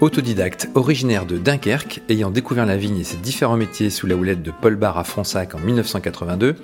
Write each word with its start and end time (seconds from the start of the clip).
Autodidacte, 0.00 0.68
originaire 0.76 1.26
de 1.26 1.38
Dunkerque, 1.38 2.02
ayant 2.08 2.30
découvert 2.30 2.66
la 2.66 2.76
vigne 2.76 2.98
et 2.98 3.04
ses 3.04 3.16
différents 3.16 3.56
métiers 3.56 3.90
sous 3.90 4.06
la 4.06 4.14
houlette 4.14 4.44
de 4.44 4.52
Paul 4.52 4.76
Barre 4.76 4.96
à 4.96 5.02
Fronsac 5.02 5.56
en 5.56 5.58
1982, 5.58 6.54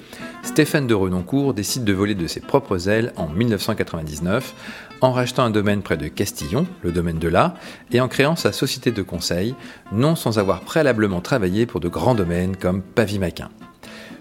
Stéphane 0.44 0.86
de 0.86 0.94
Renoncourt 0.94 1.52
décide 1.52 1.82
de 1.82 1.92
voler 1.92 2.14
de 2.14 2.28
ses 2.28 2.38
propres 2.38 2.88
ailes 2.88 3.12
en 3.16 3.26
1999, 3.26 4.54
en 5.00 5.10
rachetant 5.10 5.42
un 5.42 5.50
domaine 5.50 5.82
près 5.82 5.96
de 5.96 6.06
Castillon, 6.06 6.64
le 6.82 6.92
domaine 6.92 7.18
de 7.18 7.26
l'A, 7.26 7.56
et 7.90 8.00
en 8.00 8.06
créant 8.06 8.36
sa 8.36 8.52
société 8.52 8.92
de 8.92 9.02
conseil, 9.02 9.56
non 9.90 10.14
sans 10.14 10.38
avoir 10.38 10.60
préalablement 10.60 11.20
travaillé 11.20 11.66
pour 11.66 11.80
de 11.80 11.88
grands 11.88 12.14
domaines 12.14 12.56
comme 12.56 12.82
Pavimaquin. 12.82 13.50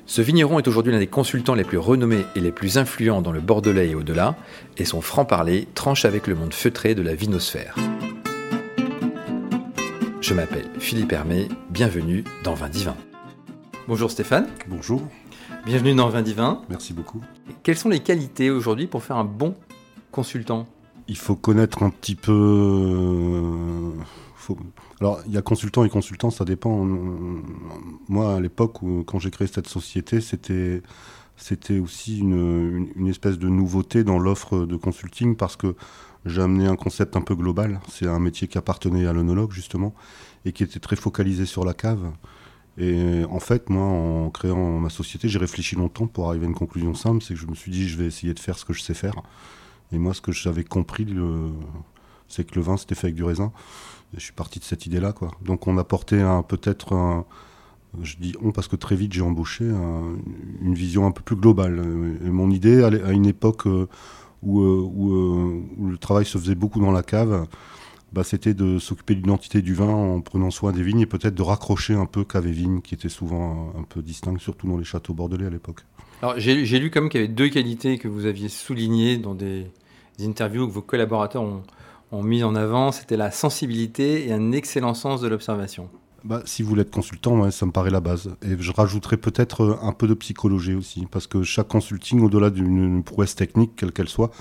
Ce 0.07 0.23
vigneron 0.23 0.57
est 0.57 0.68
aujourd'hui 0.68 0.91
l'un 0.91 0.98
des 0.98 1.05
consultants 1.05 1.54
les 1.54 1.64
plus 1.64 1.77
renommés 1.77 2.25
et 2.36 2.39
les 2.39 2.52
plus 2.52 2.80
influents 2.80 3.21
dans 3.21 3.32
le 3.32 3.41
Bordelais 3.41 3.89
et 3.89 3.95
au-delà, 3.95 4.36
et 4.80 4.86
son 4.86 5.02
franc-parler 5.02 5.68
tranche 5.75 6.04
avec 6.04 6.25
le 6.25 6.34
monde 6.34 6.55
feutré 6.55 6.95
de 6.95 7.04
la 7.04 7.14
vinosphère. 7.14 7.75
Je 10.23 10.34
m'appelle 10.34 10.70
Philippe 10.80 11.12
Hermé, 11.12 11.50
bienvenue 11.70 12.23
dans 12.45 12.54
Vin 12.54 12.70
Divin. 12.70 12.95
Bonjour 13.88 14.09
Stéphane. 14.09 14.48
Bonjour. 14.70 15.02
Bienvenue 15.66 15.94
dans 15.96 16.08
Vin 16.09 16.22
Divin. 16.22 16.62
Merci 16.70 16.94
beaucoup. 16.94 17.20
Quelles 17.63 17.77
sont 17.77 17.90
les 17.90 17.99
qualités 17.99 18.49
aujourd'hui 18.49 18.88
pour 18.88 19.04
faire 19.04 19.18
un 19.18 19.26
bon 19.26 19.55
consultant? 20.12 20.66
Il 21.09 21.18
faut 21.18 21.36
connaître 21.36 21.84
un 21.84 21.90
petit 21.90 22.16
peu. 22.16 22.32
euh, 22.32 23.91
faut- 24.36 24.58
Alors, 25.02 25.20
il 25.27 25.34
y 25.34 25.38
a 25.38 25.41
consultant 25.41 25.84
et 25.84 25.90
consultant, 25.90 26.30
ça 26.32 26.46
dépend. 26.46 26.85
Moi, 28.08 28.35
à 28.35 28.40
l'époque, 28.40 28.82
où- 28.82 29.04
quand 29.05 29.20
j'ai 29.20 29.30
créé 29.32 29.48
cette 29.48 29.68
société, 29.68 30.21
c'était. 30.21 30.82
C'était 31.35 31.80
aussi 31.80 32.20
une, 32.20 32.34
une- 32.77 32.90
une 32.96 33.08
espèce 33.08 33.40
de 33.40 33.49
nouveauté 33.49 34.04
dans 34.04 34.20
l'offre 34.20 34.66
de 34.68 34.76
consulting 34.76 35.35
parce 35.35 35.55
que 35.55 35.76
j'ai 36.26 36.41
amené 36.41 36.68
un 36.68 36.76
concept 36.76 37.16
un 37.16 37.22
peu 37.22 37.36
global. 37.36 37.80
C'est 37.90 38.08
un 38.08 38.20
métier 38.20 38.48
qui 38.48 38.58
appartenait 38.58 39.05
à 39.08 39.13
l'œnologue, 39.13 39.52
justement, 39.52 39.94
et 40.46 40.52
qui 40.52 40.63
était 40.63 40.80
très 40.80 40.96
focalisé 40.96 41.46
sur 41.46 41.66
la 41.66 41.73
cave. 41.73 42.12
Et 42.77 43.24
en 43.29 43.40
fait, 43.40 43.70
moi, 43.70 43.84
en 43.85 44.29
créant 44.32 44.79
ma 44.79 44.90
société, 44.90 45.29
j'ai 45.29 45.38
réfléchi 45.40 45.76
longtemps 45.76 46.07
pour 46.07 46.29
arriver 46.29 46.46
à 46.46 46.49
une 46.49 46.55
conclusion 46.55 46.94
simple. 46.96 47.24
C'est 47.24 47.35
que 47.35 47.40
je 47.40 47.48
me 47.48 47.55
suis 47.55 47.71
dit, 47.71 47.88
je 47.88 47.98
vais 47.98 48.05
essayer 48.05 48.34
de 48.34 48.40
faire 48.40 48.57
ce 48.57 48.66
que 48.66 48.74
je 48.74 48.82
sais 48.82 48.96
faire. 48.96 49.13
Et 49.91 49.98
moi, 49.99 50.13
ce 50.13 50.21
que 50.21 50.32
j'avais 50.32 50.63
compris, 50.63 51.05
c'est 52.27 52.46
que 52.46 52.55
le 52.55 52.62
vin, 52.62 52.77
c'était 52.77 52.96
fait 52.96 53.07
avec 53.07 53.16
du 53.16 53.24
raisin. 53.24 53.51
Et 54.13 54.20
je 54.20 54.24
suis 54.24 54.34
parti 54.34 54.60
de 54.60 54.63
cette 54.63 54.85
idée-là, 54.85 55.12
quoi. 55.13 55.32
Donc, 55.41 55.68
on 55.68 55.77
apportait 55.77 56.21
un, 56.21 56.41
peut-être 56.41 56.94
un, 56.94 57.26
je 58.01 58.16
dis 58.18 58.34
on 58.41 58.51
parce 58.51 58.68
que 58.68 58.76
très 58.76 58.96
vite 58.96 59.13
j'ai 59.13 59.21
embauché 59.21 59.70
un- 59.70 60.16
une 60.62 60.74
vision 60.74 61.05
un 61.05 61.12
peu 61.12 61.21
plus 61.21 61.35
globale. 61.35 61.79
Et 62.26 62.29
mon 62.29 62.49
idée, 62.49 62.84
à 62.84 63.12
une 63.12 63.27
époque 63.27 63.68
euh, 63.68 63.88
où, 64.44 64.62
euh, 64.62 64.84
euh, 64.84 65.62
où 65.78 65.88
le 65.88 65.97
travail 65.97 66.25
se 66.25 66.38
faisait 66.38 66.56
beaucoup 66.56 66.80
dans 66.80 66.91
la 66.91 67.03
cave, 67.03 67.47
bah, 68.12 68.24
c'était 68.24 68.53
de 68.53 68.78
s'occuper 68.78 69.16
de 69.16 69.22
l'identité 69.22 69.62
du 69.62 69.74
vin 69.74 69.88
en 69.88 70.22
prenant 70.22 70.52
soin 70.52 70.72
des 70.72 70.84
vignes 70.84 71.00
et 71.00 71.06
peut-être 71.06 71.34
de 71.34 71.41
raccrocher 71.41 71.96
un 71.96 72.06
peu 72.06 72.24
cave 72.24 72.47
et 72.47 72.52
vigne, 72.52 72.81
qui 72.81 72.94
était 72.94 73.09
souvent 73.09 73.74
un, 73.78 73.84
peu 73.84 74.02
distinct, 74.02 74.38
surtout 74.38 74.68
dans 74.68 74.78
les 74.78 74.84
châteaux 74.84 75.13
bordelais 75.13 75.47
à 75.47 75.50
l'époque. 75.50 75.81
Alors 76.22 76.35
j'ai 76.38 76.80
lu 76.80 76.90
comme 76.90 77.09
qu'il 77.09 77.22
y 77.22 77.24
avait 77.24 77.34
deux 77.34 77.50
qualités 77.50 77.97
que 77.97 78.08
vous 78.08 78.25
aviez 78.25 78.47
soulignées 78.47 79.18
dans 79.18 79.35
des, 79.35 79.66
des 80.18 80.25
interviews 80.25 80.68
que 80.68 80.72
vos 80.72 80.81
collaborateurs 80.81 81.41
ont, 81.41 81.63
ont 82.12 82.24
mis 82.24 82.44
en 82.44 82.56
avant. 82.56 82.91
C'était 82.91 83.18
la 83.18 83.31
sensibilité 83.31 84.28
et 84.28 84.31
un 84.31 84.52
excellent 84.52 84.94
sens 84.94 85.19
de 85.19 85.28
l'observation. 85.28 85.90
Bah, 86.24 86.41
si 86.46 86.63
vous 86.63 86.69
voulez 86.69 86.84
être 86.84 86.91
consultant, 86.91 87.38
ouais, 87.41 87.52
ça 87.52 87.66
me 87.66 87.72
paraît 87.72 87.90
la 87.90 88.00
base. 88.00 88.35
Et 88.41 88.56
je 88.57 88.72
rajouterais 88.72 89.18
peut-être 89.18 89.62
euh, 89.62 89.78
un 89.81 89.91
peu 89.91 90.07
de 90.07 90.13
psychologie 90.13 90.74
aussi, 90.74 91.06
parce 91.12 91.28
que 91.28 91.44
chaque 91.44 91.68
consulting, 91.68 92.22
au-delà 92.22 92.50
d'une 92.50 93.03
prouesse 93.03 93.35
technique, 93.35 93.75
quelle 93.75 93.91
qu'elle 93.91 94.07
soit, 94.07 94.31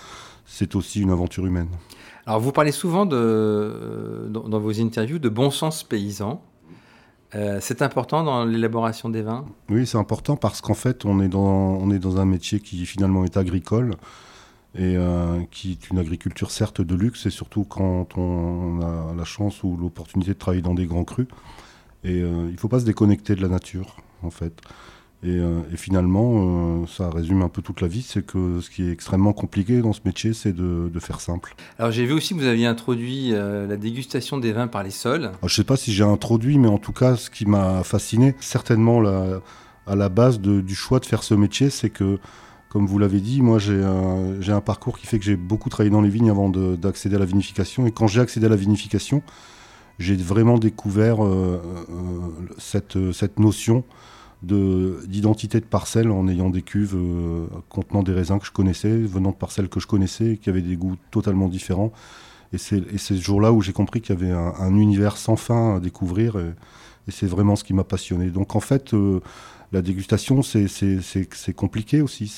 c'est 0.47 0.77
aussi 0.77 1.01
une 1.01 1.11
aventure 1.11 1.45
humaine. 1.45 1.69
Alors 2.25 2.41
vous 2.41 2.53
parlez 2.53 2.71
souvent 2.71 3.05
de, 3.05 4.29
dans, 4.31 4.49
dans 4.49 4.61
vos 4.61 4.81
interviews 4.81 5.19
de 5.19 5.29
bon 5.29 5.51
sens 5.51 5.83
paysan. 5.83 6.41
Euh, 7.35 7.59
c'est 7.61 7.83
important 7.83 8.23
dans 8.23 8.45
l'élaboration 8.45 9.09
des 9.09 9.23
vins? 9.23 9.45
Oui, 9.69 9.87
c'est 9.87 9.99
important 9.99 10.37
parce 10.37 10.61
qu'en 10.61 10.75
fait, 10.75 11.05
on 11.05 11.19
est, 11.21 11.29
dans, 11.29 11.41
on 11.41 11.91
est 11.91 11.99
dans 11.99 12.19
un 12.19 12.27
métier 12.27 12.61
qui 12.61 12.87
finalement 12.87 13.25
est 13.25 13.37
agricole 13.37 13.95
et 14.77 14.97
euh, 14.97 15.41
qui 15.51 15.73
est 15.73 15.91
une 15.91 15.99
agriculture 15.99 16.51
certes 16.51 16.81
de 16.81 16.95
luxe 16.95 17.27
et 17.27 17.31
surtout 17.31 17.65
quand 17.65 18.17
on 18.17 18.81
a 18.83 19.15
la 19.17 19.25
chance 19.25 19.65
ou 19.65 19.77
l'opportunité 19.77 20.35
de 20.35 20.39
travailler 20.39 20.63
dans 20.63 20.75
des 20.75 20.87
grands 20.87 21.05
crus. 21.05 21.27
Et 22.05 22.21
euh, 22.23 22.47
il 22.49 22.53
ne 22.53 22.59
faut 22.59 22.69
pas 22.69 22.81
se 22.81 22.85
déconnecter 22.85 23.35
de 23.35 23.43
la 23.43 23.49
nature, 23.49 23.97
en 24.23 24.31
fait. 24.31 24.53
Et, 25.25 25.37
euh, 25.39 25.61
et 25.73 25.77
finalement, 25.77 26.83
euh, 26.83 26.87
ça 26.89 27.09
résume 27.09 27.43
un 27.43 27.49
peu 27.49 27.63
toute 27.63 27.81
la 27.81 27.87
vie, 27.87 28.03
c'est 28.03 28.27
que 28.27 28.61
ce 28.61 28.69
qui 28.71 28.83
est 28.89 28.91
extrêmement 28.91 29.33
compliqué 29.33 29.81
dans 29.81 29.93
ce 29.93 30.01
métier, 30.05 30.33
c'est 30.33 30.53
de, 30.53 30.91
de 30.93 30.99
faire 30.99 31.21
simple. 31.21 31.55
Alors 31.79 31.93
j'ai 31.93 32.05
vu 32.07 32.13
aussi 32.13 32.35
que 32.35 32.41
vous 32.41 32.47
aviez 32.47 32.67
introduit 32.67 33.31
la 33.31 33.77
dégustation 33.77 34.39
des 34.39 34.51
vins 34.53 34.67
par 34.67 34.83
les 34.83 34.91
sols. 34.91 35.27
Alors, 35.27 35.39
je 35.43 35.47
ne 35.47 35.51
sais 35.51 35.65
pas 35.65 35.77
si 35.77 35.93
j'ai 35.93 36.03
introduit, 36.03 36.59
mais 36.59 36.67
en 36.67 36.79
tout 36.79 36.93
cas, 36.93 37.15
ce 37.15 37.31
qui 37.31 37.47
m'a 37.47 37.85
fasciné, 37.85 38.35
certainement 38.41 39.01
la- 39.01 39.41
à 39.87 39.95
la 39.95 40.09
base 40.09 40.41
de- 40.41 40.61
du 40.61 40.75
choix 40.75 40.99
de 40.99 41.07
faire 41.07 41.23
ce 41.23 41.35
métier, 41.35 41.71
c'est 41.71 41.91
que, 41.91 42.19
comme 42.69 42.87
vous 42.89 42.99
l'avez 42.99 43.21
dit, 43.21 43.43
moi 43.43 43.61
j'ai 43.61 43.81
un, 43.81 44.61
parcours 44.61 44.99
qui 44.99 45.07
fait 45.07 45.21
que 45.21 45.25
j'ai 45.25 45.37
beaucoup 45.37 45.69
travaillé 45.69 45.91
dans 45.91 46.01
les 46.01 46.09
vignes 46.09 46.31
avant 46.31 46.49
de- 46.49 46.75
d'accéder 46.75 47.15
à 47.15 47.19
la 47.21 47.27
vinification. 47.27 47.87
Et 47.87 47.93
quand 47.93 48.09
j'ai 48.09 48.21
accédé 48.21 48.47
à 48.47 48.49
la 48.49 48.57
vinification, 48.57 49.23
j'ai 49.99 50.17
vraiment 50.17 50.59
découvert 50.59 51.25
euh, 51.25 51.61
euh, 51.91 51.95
cette, 52.59 53.13
cette 53.13 53.39
notion 53.39 53.85
de- 54.43 55.01
d'identité 55.07 55.61
de, 55.61 55.65
parcelle 55.65 56.11
en 56.11 56.27
ayant 56.29 56.51
des 56.51 56.63
cuves 56.63 56.95
euh, 56.97 57.47
contenant 57.69 58.03
des 58.03 58.13
raisins 58.13 58.39
que 58.39 58.47
je 58.47 58.53
connaissais, 58.53 58.97
venant 58.97 59.31
de 59.31 59.37
parcelles 59.37 59.69
que 59.69 59.81
je 59.81 59.87
connaissais, 59.87 60.39
qui 60.43 60.51
avaient 60.51 60.63
des 60.63 60.77
goûts 60.77 60.97
totalement 61.11 61.49
différents. 61.49 61.93
Et 62.53 62.59
c'est 62.59 62.83
ce 62.99 63.15
jour-là 63.15 63.53
où 63.53 63.63
j'ai 63.63 63.73
compris 63.73 64.01
qu'il 64.03 64.15
y 64.15 64.19
avait 64.23 64.31
un, 64.33 64.53
un 64.59 64.77
univers 64.77 65.17
sans 65.17 65.37
fin 65.37 65.77
à 65.77 65.81
découvrir. 65.81 66.37
Et, 66.39 66.53
c'est 67.09 67.27
vraiment 67.27 67.57
ce 67.57 67.65
qui 67.65 67.75
m'a 67.75 67.83
passionné. 67.85 68.31
Donc 68.31 68.55
en 68.55 68.61
fait, 68.61 68.95
euh, 68.95 69.21
la 69.73 69.83
dégustation, 69.83 70.43
c'est- 70.43 70.69
compliqué 71.57 72.03
aussi. 72.03 72.29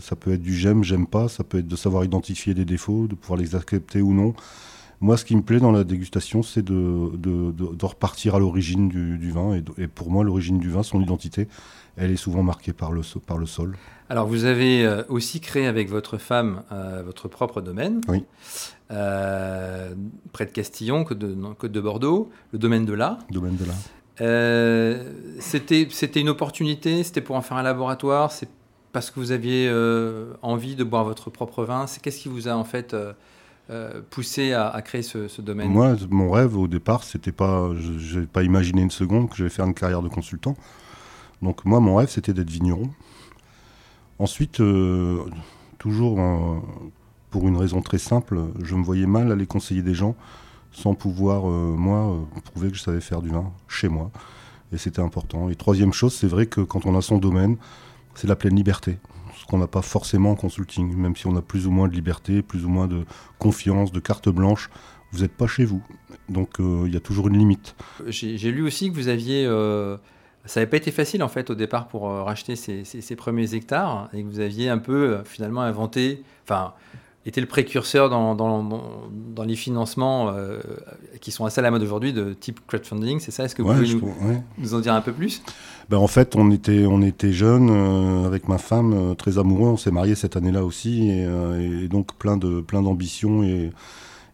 Ça 0.00 0.16
peut 0.16 0.32
être 0.32 0.42
du 0.42 0.54
j'aime, 0.54 0.82
j'aime 0.84 1.06
pas. 1.06 1.28
Ça 1.28 1.44
peut 1.44 1.58
être 1.58 1.68
de 1.68 1.76
savoir 1.76 2.04
identifier 2.04 2.54
des 2.54 2.64
défauts, 2.64 3.06
de 3.06 3.14
pouvoir 3.14 3.38
les 3.38 3.54
accepter 3.54 4.00
ou 4.02 4.12
non. 4.14 4.34
Moi, 5.00 5.16
ce 5.16 5.24
qui 5.24 5.36
me 5.36 5.42
plaît 5.42 5.60
dans 5.60 5.70
la 5.70 5.84
dégustation, 5.84 6.42
c'est 6.42 6.62
de, 6.62 7.10
de- 7.16 7.52
de- 7.52 7.74
de 7.74 7.84
repartir 7.86 8.34
à 8.34 8.38
l'origine 8.40 8.88
du, 8.88 9.16
du 9.18 9.30
vin. 9.30 9.54
Et, 9.78 9.86
pour 9.86 10.10
moi, 10.10 10.24
l'origine 10.24 10.58
du 10.58 10.70
vin, 10.70 10.82
son 10.82 11.00
identité, 11.00 11.46
elle 11.96 12.10
est 12.10 12.16
souvent 12.16 12.42
marquée 12.42 12.72
par 12.72 12.90
le, 12.90 13.02
so- 13.04 13.20
par 13.20 13.38
le 13.38 13.46
sol. 13.46 13.76
Alors 14.10 14.26
vous 14.26 14.44
avez 14.44 14.84
euh, 14.86 15.02
aussi 15.08 15.38
créé 15.40 15.66
avec 15.66 15.90
votre 15.90 16.16
femme 16.16 16.62
euh, 16.72 17.02
votre 17.04 17.28
propre 17.28 17.60
domaine. 17.60 18.00
Oui. 18.08 18.24
Euh, 18.90 19.94
près 20.32 20.46
de 20.46 20.50
Castillon, 20.50 21.04
côte 21.04 21.18
de, 21.18 21.34
non, 21.34 21.54
côte 21.54 21.72
de 21.72 21.80
Bordeaux, 21.80 22.30
le 22.52 22.58
domaine 22.58 22.86
de 22.86 22.94
l'A. 22.94 23.18
Domaine 23.30 23.56
de 23.56 23.66
l'art. 23.66 23.76
Euh, 24.20 25.12
c'était 25.38 25.86
c'était 25.90 26.20
une 26.20 26.30
opportunité, 26.30 27.04
c'était 27.04 27.20
pour 27.20 27.36
en 27.36 27.42
faire 27.42 27.56
un 27.58 27.62
laboratoire, 27.62 28.32
c'est 28.32 28.48
parce 28.92 29.10
que 29.10 29.20
vous 29.20 29.30
aviez 29.30 29.70
envie 30.42 30.74
de 30.74 30.82
boire 30.84 31.04
votre 31.04 31.28
propre 31.30 31.64
vin. 31.64 31.86
C'est 31.86 32.00
qu'est-ce 32.02 32.18
qui 32.20 32.28
vous 32.28 32.48
a 32.48 32.54
en 32.56 32.64
fait 32.64 32.96
euh, 33.70 34.00
poussé 34.10 34.52
à, 34.52 34.80
créer 34.82 35.02
ce, 35.02 35.40
domaine 35.40 35.68
Moi, 35.68 35.96
mon 36.10 36.30
rêve 36.30 36.56
au 36.56 36.68
départ, 36.68 37.04
c'était 37.04 37.32
pas, 37.32 37.70
je 37.74 38.14
n'avais 38.14 38.26
pas 38.26 38.42
imaginé 38.42 38.82
une 38.82 38.90
seconde 38.90 39.28
que 39.28 39.36
j'allais 39.36 39.50
faire 39.50 39.66
une 39.66 39.74
carrière 39.74 40.02
de 40.02 40.08
consultant. 40.08 40.56
Donc 41.42 41.64
moi, 41.64 41.80
mon 41.80 41.96
rêve, 41.96 42.08
c'était 42.08 42.32
d'être 42.32 42.50
vigneron. 42.50 42.90
Ensuite, 44.18 44.60
euh, 44.60 45.24
toujours 45.78 46.18
euh, 46.18 46.58
pour 47.30 47.46
une 47.46 47.56
raison 47.56 47.82
très 47.82 47.98
simple, 47.98 48.40
je 48.62 48.74
me 48.74 48.82
voyais 48.82 49.06
mal 49.06 49.30
aller 49.30 49.46
conseiller 49.46 49.82
des 49.82 49.94
gens 49.94 50.16
sans 50.72 50.94
pouvoir, 50.94 51.48
euh, 51.48 51.74
moi, 51.76 52.26
prouver 52.44 52.70
que 52.70 52.76
je 52.76 52.82
savais 52.82 53.00
faire 53.00 53.22
du 53.22 53.30
vin 53.30 53.52
chez 53.68 53.88
moi. 53.88 54.10
Et 54.72 54.78
c'était 54.78 55.00
important. 55.00 55.48
Et 55.48 55.54
troisième 55.54 55.92
chose, 55.92 56.14
c'est 56.14 56.26
vrai 56.26 56.46
que 56.46 56.60
quand 56.60 56.84
on 56.84 56.96
a 56.96 57.00
son 57.00 57.18
domaine, 57.18 57.56
c'est 58.14 58.26
la 58.26 58.36
pleine 58.36 58.54
liberté. 58.54 58.98
Qu'on 59.48 59.58
n'a 59.58 59.66
pas 59.66 59.82
forcément 59.82 60.32
en 60.32 60.34
consulting, 60.36 60.94
même 60.94 61.16
si 61.16 61.26
on 61.26 61.34
a 61.36 61.42
plus 61.42 61.66
ou 61.66 61.70
moins 61.70 61.88
de 61.88 61.94
liberté, 61.94 62.42
plus 62.42 62.64
ou 62.64 62.68
moins 62.68 62.86
de 62.86 63.04
confiance, 63.38 63.92
de 63.92 64.00
carte 64.00 64.28
blanche, 64.28 64.68
vous 65.10 65.20
n'êtes 65.20 65.32
pas 65.32 65.46
chez 65.46 65.64
vous. 65.64 65.82
Donc 66.28 66.60
euh, 66.60 66.82
il 66.86 66.92
y 66.92 66.96
a 66.96 67.00
toujours 67.00 67.28
une 67.28 67.38
limite. 67.38 67.74
J'ai 68.08 68.52
lu 68.52 68.62
aussi 68.62 68.90
que 68.90 68.94
vous 68.94 69.08
aviez. 69.08 69.46
euh, 69.46 69.96
ça 70.44 70.60
n'avait 70.60 70.70
pas 70.70 70.76
été 70.76 70.90
facile 70.92 71.22
en 71.22 71.28
fait 71.28 71.48
au 71.50 71.54
départ 71.54 71.88
pour 71.88 72.08
euh, 72.10 72.22
racheter 72.22 72.56
ces, 72.56 72.84
ces- 72.84 73.16
premiers 73.16 73.54
hectares 73.54 74.08
et 74.12 74.22
que 74.22 74.28
vous 74.28 74.40
aviez 74.40 74.68
un 74.68 74.78
peu 74.78 75.18
finalement 75.24 75.62
inventé, 75.62 76.22
enfin, 76.44 76.74
été 77.26 77.40
le 77.40 77.46
précurseur 77.46 78.08
dans, 78.08 78.34
dans, 78.34 79.44
les 79.44 79.56
financements 79.56 80.30
euh, 80.30 80.60
qui 81.20 81.30
sont 81.30 81.44
assez 81.44 81.58
à 81.58 81.62
la 81.62 81.70
mode 81.70 81.82
aujourd'hui 81.82 82.12
de 82.12 82.32
type 82.32 82.60
crowdfunding. 82.66 83.20
C'est 83.20 83.30
ça? 83.30 83.44
Est-ce 83.44 83.54
que 83.54 83.62
vous 83.62 83.68
Ouais, 83.68 83.74
pouvez 83.76 83.92
nous, 83.92 83.98
trouve- 84.00 84.26
ouais. 84.28 84.42
nous 84.58 84.74
en 84.74 84.80
dire 84.80 84.94
un 84.94 85.00
peu 85.00 85.12
plus? 85.12 85.42
Ben, 85.90 85.98
en 85.98 86.06
fait, 86.06 86.36
on 86.36 86.50
était, 86.50 86.86
on 86.86 87.02
était 87.02 87.32
jeunes 87.32 87.68
euh, 87.70 88.26
avec 88.26 88.48
ma 88.48 88.58
femme, 88.58 88.92
euh, 88.94 89.14
très 89.14 89.38
amoureux. 89.38 89.68
On 89.68 89.76
s'est 89.76 89.90
mariés 89.90 90.14
cette 90.14 90.36
année-là 90.36 90.64
aussi, 90.64 91.10
et, 91.10 91.22
et 91.84 91.88
donc 91.88 92.14
plein 92.14 92.36
de, 92.36 92.60
plein 92.60 92.82
d'ambition 92.82 93.42
et, 93.42 93.70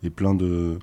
et 0.02 0.10
plein 0.10 0.34
de 0.34 0.78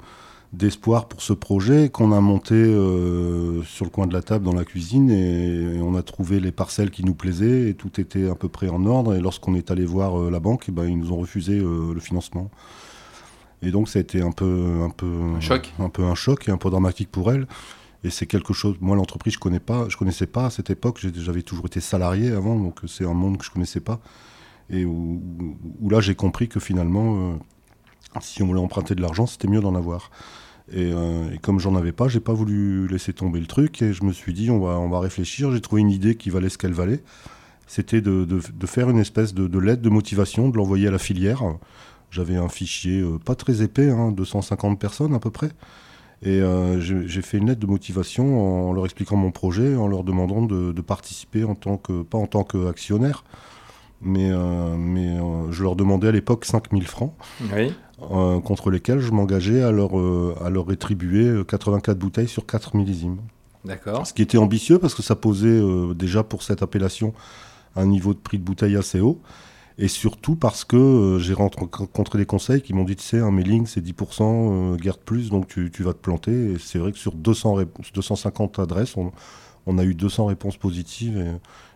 d'espoir 0.54 1.08
pour 1.08 1.22
ce 1.22 1.32
projet 1.32 1.90
qu'on 1.90 2.12
a 2.12 2.20
monté 2.20 2.56
euh, 2.56 3.64
sur 3.64 3.86
le 3.86 3.90
coin 3.90 4.06
de 4.06 4.14
la 4.14 4.22
table 4.22 4.44
dans 4.44 4.54
la 4.54 4.66
cuisine 4.66 5.10
et, 5.10 5.78
et 5.78 5.82
on 5.82 5.96
a 5.96 6.04
trouvé 6.04 6.42
les 6.42 6.52
parcelles 6.52 6.92
qui 6.92 7.06
nous 7.06 7.14
plaisaient 7.14 7.70
et 7.70 7.74
tout 7.74 8.02
était 8.02 8.30
à 8.30 8.36
peu 8.36 8.50
près 8.50 8.68
en 8.68 8.86
ordre 8.86 9.16
et 9.16 9.22
lorsqu'on 9.22 9.56
est 9.56 9.72
allé 9.72 9.86
voir 9.86 10.20
euh, 10.20 10.30
la 10.30 10.42
banque 10.42 10.66
eh 10.68 10.72
ben, 10.72 10.86
ils 10.86 10.98
nous 10.98 11.14
ont 11.14 11.18
refusé 11.18 11.58
euh, 11.58 11.94
le 11.94 12.00
financement 12.02 12.52
Et 13.62 13.72
donc 13.72 13.88
ça 13.88 14.00
a 14.00 14.02
été 14.02 14.22
un 14.22 14.32
peu 14.32 14.82
un 14.84 14.90
peu 14.90 15.06
un 15.38 15.40
choc, 15.40 15.74
un 15.80 15.90
peu 15.90 16.04
un 16.04 16.16
choc 16.16 16.50
et 16.50 16.52
un 16.52 16.58
peu 16.58 16.70
dramatique 16.70 17.10
pour 17.10 17.32
elle. 17.32 17.48
Et 18.04 18.10
c'est 18.10 18.26
quelque 18.26 18.52
chose. 18.52 18.78
Moi, 18.82 18.96
l'entreprise, 18.96 19.34
je 19.34 19.40
connais 19.40 19.60
pas, 19.60 19.88
je 19.88 19.96
connaissais 19.96 20.26
pas 20.26 20.48
à 20.48 20.50
cette 20.50 20.72
époque. 20.72 21.00
J'avais 21.14 21.44
toujours 21.44 21.68
été 21.68 21.80
salarié 21.80 22.32
avant, 22.32 22.56
donc 22.56 22.80
c'est 22.88 23.06
un 23.06 23.14
monde 23.14 23.38
que 23.38 23.46
je 23.46 23.52
connaissais 23.52 23.80
pas. 23.80 24.00
Et 24.72 24.86
où, 24.86 25.22
là, 25.88 26.02
j'ai 26.02 26.16
compris 26.16 26.48
que 26.48 26.60
finalement, 26.60 27.38
si 28.20 28.44
on 28.44 28.48
voulait 28.48 28.60
emprunter 28.60 28.96
de 28.96 29.02
l'argent, 29.02 29.26
c'était 29.26 29.48
mieux 29.48 29.62
d'en 29.62 29.76
avoir. 29.76 30.12
Euh, 30.74 31.32
et, 31.32 31.38
comme 31.38 31.60
j'en 31.60 31.76
avais 31.76 31.92
pas, 31.92 32.08
j'ai 32.08 32.20
pas 32.20 32.34
voulu 32.34 32.88
laisser 32.88 33.14
tomber 33.14 33.40
le 33.40 33.46
truc 33.46 33.82
et 33.82 33.94
je 33.94 34.04
me 34.04 34.14
suis 34.14 34.34
dit 34.34 34.50
on 34.50 34.60
va, 34.60 34.80
on 34.80 34.90
va 34.90 35.00
réfléchir. 35.00 35.52
J'ai 35.52 35.62
trouvé 35.62 35.82
une 35.82 35.90
idée 35.90 36.16
qui 36.16 36.30
valait 36.30 36.50
ce 36.50 36.58
qu'elle 36.58 36.74
valait. 36.74 37.04
C'était 37.68 38.02
de, 38.02 38.26
de, 38.26 38.68
faire 38.68 38.90
une 38.90 39.00
espèce 39.00 39.34
de, 39.34 39.60
lettre 39.60 39.82
de 39.82 39.90
motivation, 39.90 40.50
de 40.50 40.58
l'envoyer 40.58 40.90
à 40.90 40.92
la 40.92 40.98
filière. 40.98 41.42
J'avais 42.10 42.36
un 42.36 42.50
fichier 42.50 43.00
euh, 43.00 43.18
pas 43.18 43.36
très 43.36 43.62
épais, 43.62 43.90
hein, 43.90 44.12
250 44.12 44.78
personnes 44.78 45.14
à 45.14 45.20
peu 45.20 45.32
près. 45.32 45.52
Et 46.22 46.42
euh, 46.42 46.80
j'ai 46.82 47.22
fait 47.22 47.38
une 47.38 47.48
lettre 47.48 47.62
de 47.62 47.68
motivation 47.68 48.70
en 48.70 48.74
leur 48.74 48.86
expliquant 48.86 49.16
mon 49.16 49.32
projet, 49.32 49.76
en 49.76 49.88
leur 49.88 50.04
demandant 50.04 50.42
de, 50.42 50.82
participer 50.82 51.46
en 51.46 51.56
tant 51.56 51.78
que, 51.78 52.04
pas 52.04 52.18
en 52.18 52.28
tant 52.28 52.44
qu'actionnaire, 52.44 53.24
mais, 54.02 54.30
mais 54.78 55.18
je 55.50 55.64
leur 55.64 55.76
demandais 55.76 56.10
à 56.10 56.12
l'époque 56.12 56.46
5000 56.46 56.86
francs. 56.86 57.16
Oui. 57.56 57.74
Euh, 58.10 58.40
contre 58.40 58.72
lesquels 58.72 59.00
je 59.00 59.12
m'engageais 59.12 59.62
à, 59.62 59.72
leur, 59.72 59.98
euh, 59.98 60.36
à 60.44 60.50
leur 60.50 60.66
rétribuer 60.66 61.44
84 61.48 61.90
euh, 61.90 62.00
bouteilles 62.00 62.28
sur 62.28 62.46
4 62.46 62.76
millésimes. 62.76 63.18
D'accord. 63.64 64.08
Ce 64.08 64.14
qui 64.14 64.24
était 64.24 64.40
ambitieux 64.40 64.80
parce 64.80 64.96
que 64.96 65.04
ça 65.04 65.16
posait 65.16 65.62
déjà 65.94 66.24
pour 66.24 66.42
cette 66.42 66.64
appellation 66.64 67.14
un 67.76 67.86
niveau 67.86 68.16
de 68.16 68.20
prix 68.20 68.40
de 68.40 68.44
bouteille 68.44 68.76
assez 68.76 69.00
haut. 69.00 69.22
Et 69.78 69.88
surtout 69.88 70.36
parce 70.36 70.66
que 70.66 71.20
j'ai 71.22 71.34
rencontré 71.34 72.18
des 72.18 72.26
conseils 72.26 72.62
qui 72.62 72.74
m'ont 72.74 72.84
dit, 72.84 72.96
tu 72.96 73.04
sais, 73.04 73.20
un 73.20 73.32
mailing 73.32 73.68
c'est 73.68 73.86
10%, 73.86 74.78
garde 74.78 75.00
plus, 75.00 75.30
donc 75.30 75.48
tu, 75.48 75.70
tu, 75.72 75.84
vas 75.84 75.94
te 75.94 76.00
planter. 76.00 76.54
Et 76.54 76.58
c'est 76.60 76.80
vrai 76.80 76.92
que 76.92 76.98
sur 76.98 77.14
200 77.14 77.58
250 77.94 78.58
adresses, 78.60 78.98
on, 78.98 79.12
on, 79.66 79.78
a 79.78 79.84
eu 79.84 79.94
200 79.94 80.28
réponses 80.28 80.58
positives. 80.58 81.18
Et, 81.18 81.32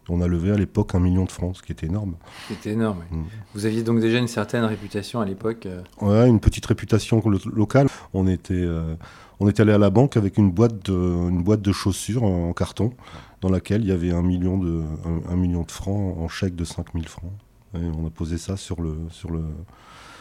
on 0.09 0.21
a 0.21 0.27
levé 0.27 0.51
à 0.51 0.55
l'époque 0.55 0.93
un 0.95 0.99
million 0.99 1.25
de 1.25 1.31
francs, 1.31 1.57
ce 1.57 1.61
qui 1.63 1.71
était 1.71 1.87
énorme. 1.87 2.15
C'était 2.47 2.71
énorme. 2.71 3.03
Mm. 3.09 3.23
Vous 3.53 3.65
aviez 3.65 3.83
donc 3.83 3.99
déjà 3.99 4.17
une 4.17 4.27
certaine 4.27 4.63
réputation 4.63 5.19
à 5.19 5.25
l'époque 5.25 5.65
euh 5.65 5.81
Ouais, 6.01 6.27
une 6.29 6.39
petite 6.39 6.65
réputation 6.65 7.23
locale. 7.51 7.87
On 8.13 8.27
était, 8.27 8.53
euh, 8.53 8.95
on 9.39 9.49
était 9.49 9.61
allé 9.61 9.73
à 9.73 9.77
la 9.77 9.89
banque 9.89 10.17
avec 10.17 10.37
une 10.37 10.51
boîte 10.51 10.85
de, 10.85 10.93
une 10.93 11.43
boîte 11.43 11.61
de 11.61 11.71
chaussures 11.71 12.23
en 12.23 12.53
carton, 12.53 12.93
dans 13.41 13.49
laquelle 13.49 13.81
il 13.81 13.87
y 13.87 13.91
avait 13.91 14.11
un 14.11 14.21
million 14.21 14.57
de, 14.57 14.83
un, 15.27 15.35
million 15.35 15.63
de 15.63 15.71
francs 15.71 16.17
en 16.17 16.27
chèque 16.27 16.55
de 16.55 16.65
5000 16.65 17.07
francs. 17.07 17.33
Et 17.73 17.85
on 17.97 18.05
a 18.07 18.09
posé 18.09 18.37
ça 18.37 18.57
sur 18.57 18.81
le, 18.81 18.95
sur 19.09 19.31
le, 19.31 19.43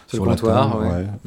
sur, 0.06 0.24
le 0.24 0.30
comptoir. 0.30 0.78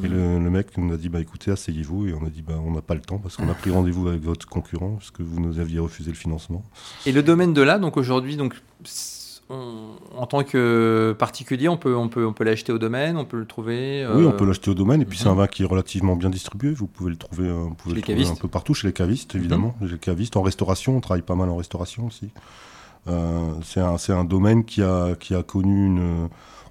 Et 0.03 0.07
le, 0.07 0.39
mec 0.49 0.77
nous 0.77 0.93
a 0.93 0.97
dit 0.97 1.09
bah 1.09 1.19
écoutez, 1.19 1.51
asseyez-vous. 1.51 2.07
Et 2.07 2.13
on 2.13 2.25
a 2.25 2.29
dit 2.29 2.41
bah 2.41 2.55
on 2.63 2.71
n'a 2.71 2.81
pas 2.81 2.95
le 2.95 3.01
temps 3.01 3.17
parce 3.17 3.37
qu'on 3.37 3.49
a 3.49 3.53
pris 3.53 3.71
rendez-vous 3.71 4.07
avec 4.07 4.23
votre 4.23 4.47
concurrent 4.47 4.95
parce 4.97 5.11
que 5.11 5.23
vous 5.23 5.39
nous 5.39 5.59
aviez 5.59 5.79
refusé 5.79 6.11
le 6.11 6.17
financement. 6.17 6.63
Et 7.05 7.11
le 7.11 7.23
domaine 7.23 7.53
de 7.53 7.61
là, 7.61 7.79
donc 7.79 7.97
aujourd'hui, 7.97 8.37
donc 8.37 8.55
en 9.49 10.27
tant 10.27 10.43
que 10.43 11.15
particulier, 11.17 11.69
on 11.69 11.77
peut, 11.77 11.95
on 11.95 12.09
peut, 12.09 12.25
on 12.25 12.33
peut 12.33 12.43
l'acheter 12.43 12.73
au 12.73 12.77
domaine, 12.77 13.15
on 13.17 13.25
peut 13.25 13.39
le 13.39 13.45
trouver. 13.45 14.05
Oui, 14.13 14.25
on 14.25 14.31
peut 14.31 14.43
euh, 14.43 14.47
l'acheter 14.47 14.71
au 14.71 14.73
domaine. 14.73 15.01
Et 15.01 15.05
puis 15.05 15.17
c'est 15.17 15.27
un 15.27 15.31
mhm. 15.31 15.37
vin 15.37 15.47
qui 15.47 15.63
est 15.63 15.65
relativement 15.65 16.15
bien 16.15 16.29
distribué. 16.29 16.71
Vous 16.71 16.87
pouvez 16.87 17.11
le 17.11 17.15
trouver, 17.15 17.47
euh, 17.47 17.53
vous 17.53 17.75
pouvez 17.75 18.27
un 18.27 18.35
peu 18.35 18.47
partout 18.47 18.73
chez 18.73 18.87
les 18.87 18.93
cavistes, 18.93 19.35
évidemment. 19.35 19.75
Mhm. 19.79 19.89
Les 19.91 19.97
cavistes 19.97 20.35
en 20.35 20.41
restauration, 20.41 20.97
on 20.97 21.01
travaille 21.01 21.21
pas 21.21 21.35
mal 21.35 21.49
en 21.49 21.55
restauration 21.55 22.07
aussi. 22.07 22.29
Euh, 23.07 23.53
c'est 23.63 23.79
un, 23.79 23.95
un, 24.09 24.25
domaine 24.25 24.65
qui 24.65 24.81
a, 24.81 25.15
qui 25.15 25.33
a 25.33 25.41
connu 25.41 25.85
une 25.85 26.27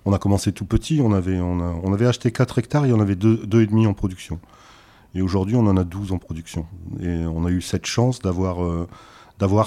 on 0.06 0.12
a 0.12 0.18
commencé 0.18 0.52
tout 0.52 0.64
petit, 0.64 1.00
on 1.02 1.12
avait, 1.12 2.06
acheté 2.06 2.30
4 2.30 2.60
hectares 2.60 2.86
et 2.86 2.92
on 2.92 3.00
avait 3.00 3.16
2,5 3.16 3.46
deux, 3.46 3.86
en 3.86 3.92
production. 3.92 4.38
Et 5.16 5.20
aujourd'hui, 5.20 5.56
on 5.56 5.66
en 5.66 5.76
a 5.76 5.82
12 5.82 6.12
en 6.12 6.18
production. 6.18 6.64
Et 7.02 7.26
on 7.26 7.44
a 7.44 7.50
eu 7.50 7.60
cette 7.60 7.86
chance 7.86 8.20
d'avoir 8.20 8.62
euh, 8.62 8.86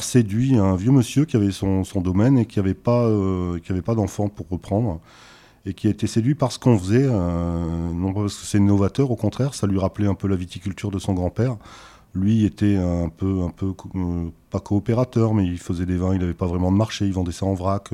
séduit 0.02 0.56
un 0.56 0.78
vieux 0.78 0.92
monsieur 0.92 1.26
qui 1.26 1.36
avait 1.36 1.52
son, 1.52 1.84
domaine 1.98 2.38
et 2.38 2.46
qui 2.46 2.58
n'avait 2.58 2.74
pas, 2.74 3.06
euh, 3.06 3.60
pas 3.86 3.96
d'enfant 3.96 4.30
pour 4.30 4.48
reprendre. 4.50 5.02
Et 5.66 5.74
qui 5.74 5.88
a 5.88 5.90
été 5.90 6.08
séduit 6.08 6.36
par 6.36 6.54
ce 6.54 6.58
qu'on 6.58 6.80
faisait, 6.80 7.06
euh, 7.06 7.92
non 7.94 8.14
parce 8.14 8.38
que 8.38 8.46
c'est 8.46 8.60
novateur, 8.60 9.12
au 9.12 9.18
contraire, 9.18 9.54
ça 9.54 9.68
lui 9.68 9.78
rappelait 9.78 10.08
un 10.08 10.16
peu 10.16 10.30
la 10.30 10.38
viticulture 10.38 10.90
de 10.90 11.00
son 11.00 11.14
grand-père. 11.14 11.58
Lui 12.16 12.46
était 12.46 12.78
un 12.78 13.10
peu, 13.10 13.42
un 13.42 13.50
peu 13.50 13.74
pas 14.50 14.62
coopérateur, 14.62 15.34
mais 15.34 15.46
il 15.46 15.60
faisait 15.60 15.86
des 15.86 15.98
vins, 15.98 16.14
il 16.14 16.22
n'avait 16.22 16.34
pas 16.34 16.48
vraiment 16.48 16.72
de 16.72 16.78
marché, 16.78 17.06
il 17.06 17.12
vendait 17.12 17.34
ça 17.34 17.46
en 17.46 17.54
vrac. 17.54 17.90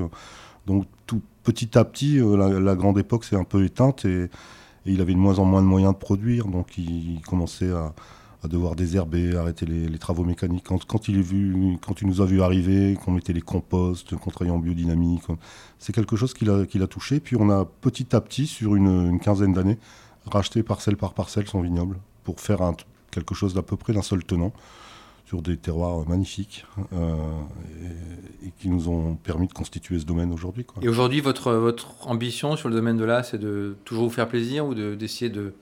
Donc 0.66 0.86
tout, 1.06 1.22
petit 1.42 1.78
à 1.78 1.84
petit, 1.84 2.18
euh, 2.18 2.60
la, 2.60 2.74
grande 2.74 2.98
époque 2.98 3.24
s'est 3.24 3.36
un 3.36 3.44
peu 3.44 3.64
éteinte 3.64 4.04
et, 4.04 4.28
il 4.88 5.00
avait 5.00 5.14
de 5.14 5.18
moins 5.18 5.40
en 5.40 5.44
moins 5.44 5.62
de 5.62 5.66
moyens 5.66 5.94
de 5.94 5.98
produire, 5.98 6.46
donc 6.46 6.78
il, 6.78 7.20
commençait 7.26 7.72
à, 7.72 7.92
devoir 8.44 8.76
désherber, 8.76 9.36
arrêter 9.36 9.66
les, 9.66 9.98
travaux 9.98 10.22
mécaniques. 10.22 10.64
Quand, 10.64 11.08
il 11.08 11.20
vu, 11.20 11.76
quand 11.84 12.00
il 12.02 12.06
nous 12.06 12.20
a 12.20 12.24
vu 12.24 12.40
arriver, 12.40 12.96
qu'on 13.04 13.10
mettait 13.10 13.32
les 13.32 13.40
composts, 13.40 14.14
qu'on 14.14 14.30
travaillait 14.30 14.54
en 14.54 14.60
biodynamique, 14.60 15.24
c'est 15.80 15.92
quelque 15.92 16.14
chose 16.14 16.34
qui 16.34 16.44
l'a 16.44 16.86
touché. 16.86 17.18
Puis 17.18 17.34
on 17.36 17.50
a 17.50 17.64
petit 17.64 18.14
à 18.14 18.20
petit, 18.20 18.46
sur 18.46 18.76
une, 18.76 19.18
quinzaine 19.18 19.52
d'années, 19.52 19.78
racheté 20.26 20.62
parcelle 20.62 20.96
par 20.96 21.14
parcelle 21.14 21.48
son 21.48 21.60
vignoble 21.60 21.98
pour 22.22 22.38
faire 22.38 22.60
quelque 23.10 23.34
chose 23.34 23.52
d'à 23.52 23.62
peu 23.62 23.76
près 23.76 23.92
d'un 23.92 24.02
seul 24.02 24.22
tenant 24.22 24.52
sur 25.26 25.42
des 25.42 25.56
terroirs 25.56 26.08
magnifiques 26.08 26.64
euh, 26.92 27.16
et, 28.44 28.52
qui 28.60 28.68
nous 28.68 28.88
ont 28.88 29.16
permis 29.16 29.48
de 29.48 29.52
constituer 29.52 29.98
ce 29.98 30.04
domaine 30.04 30.32
aujourd'hui. 30.32 30.64
Et 30.82 30.88
aujourd'hui, 30.88 31.20
votre, 31.20 31.52
votre 31.52 32.08
ambition 32.08 32.56
sur 32.56 32.68
le 32.68 32.76
domaine 32.76 32.96
de 32.96 33.04
là, 33.04 33.22
c'est 33.24 33.38
de 33.38 33.76
toujours 33.84 34.04
vous 34.04 34.14
faire 34.14 34.28
plaisir 34.28 34.66
ou 34.66 34.74
d'essayer 34.74 35.28
de, 35.28 35.54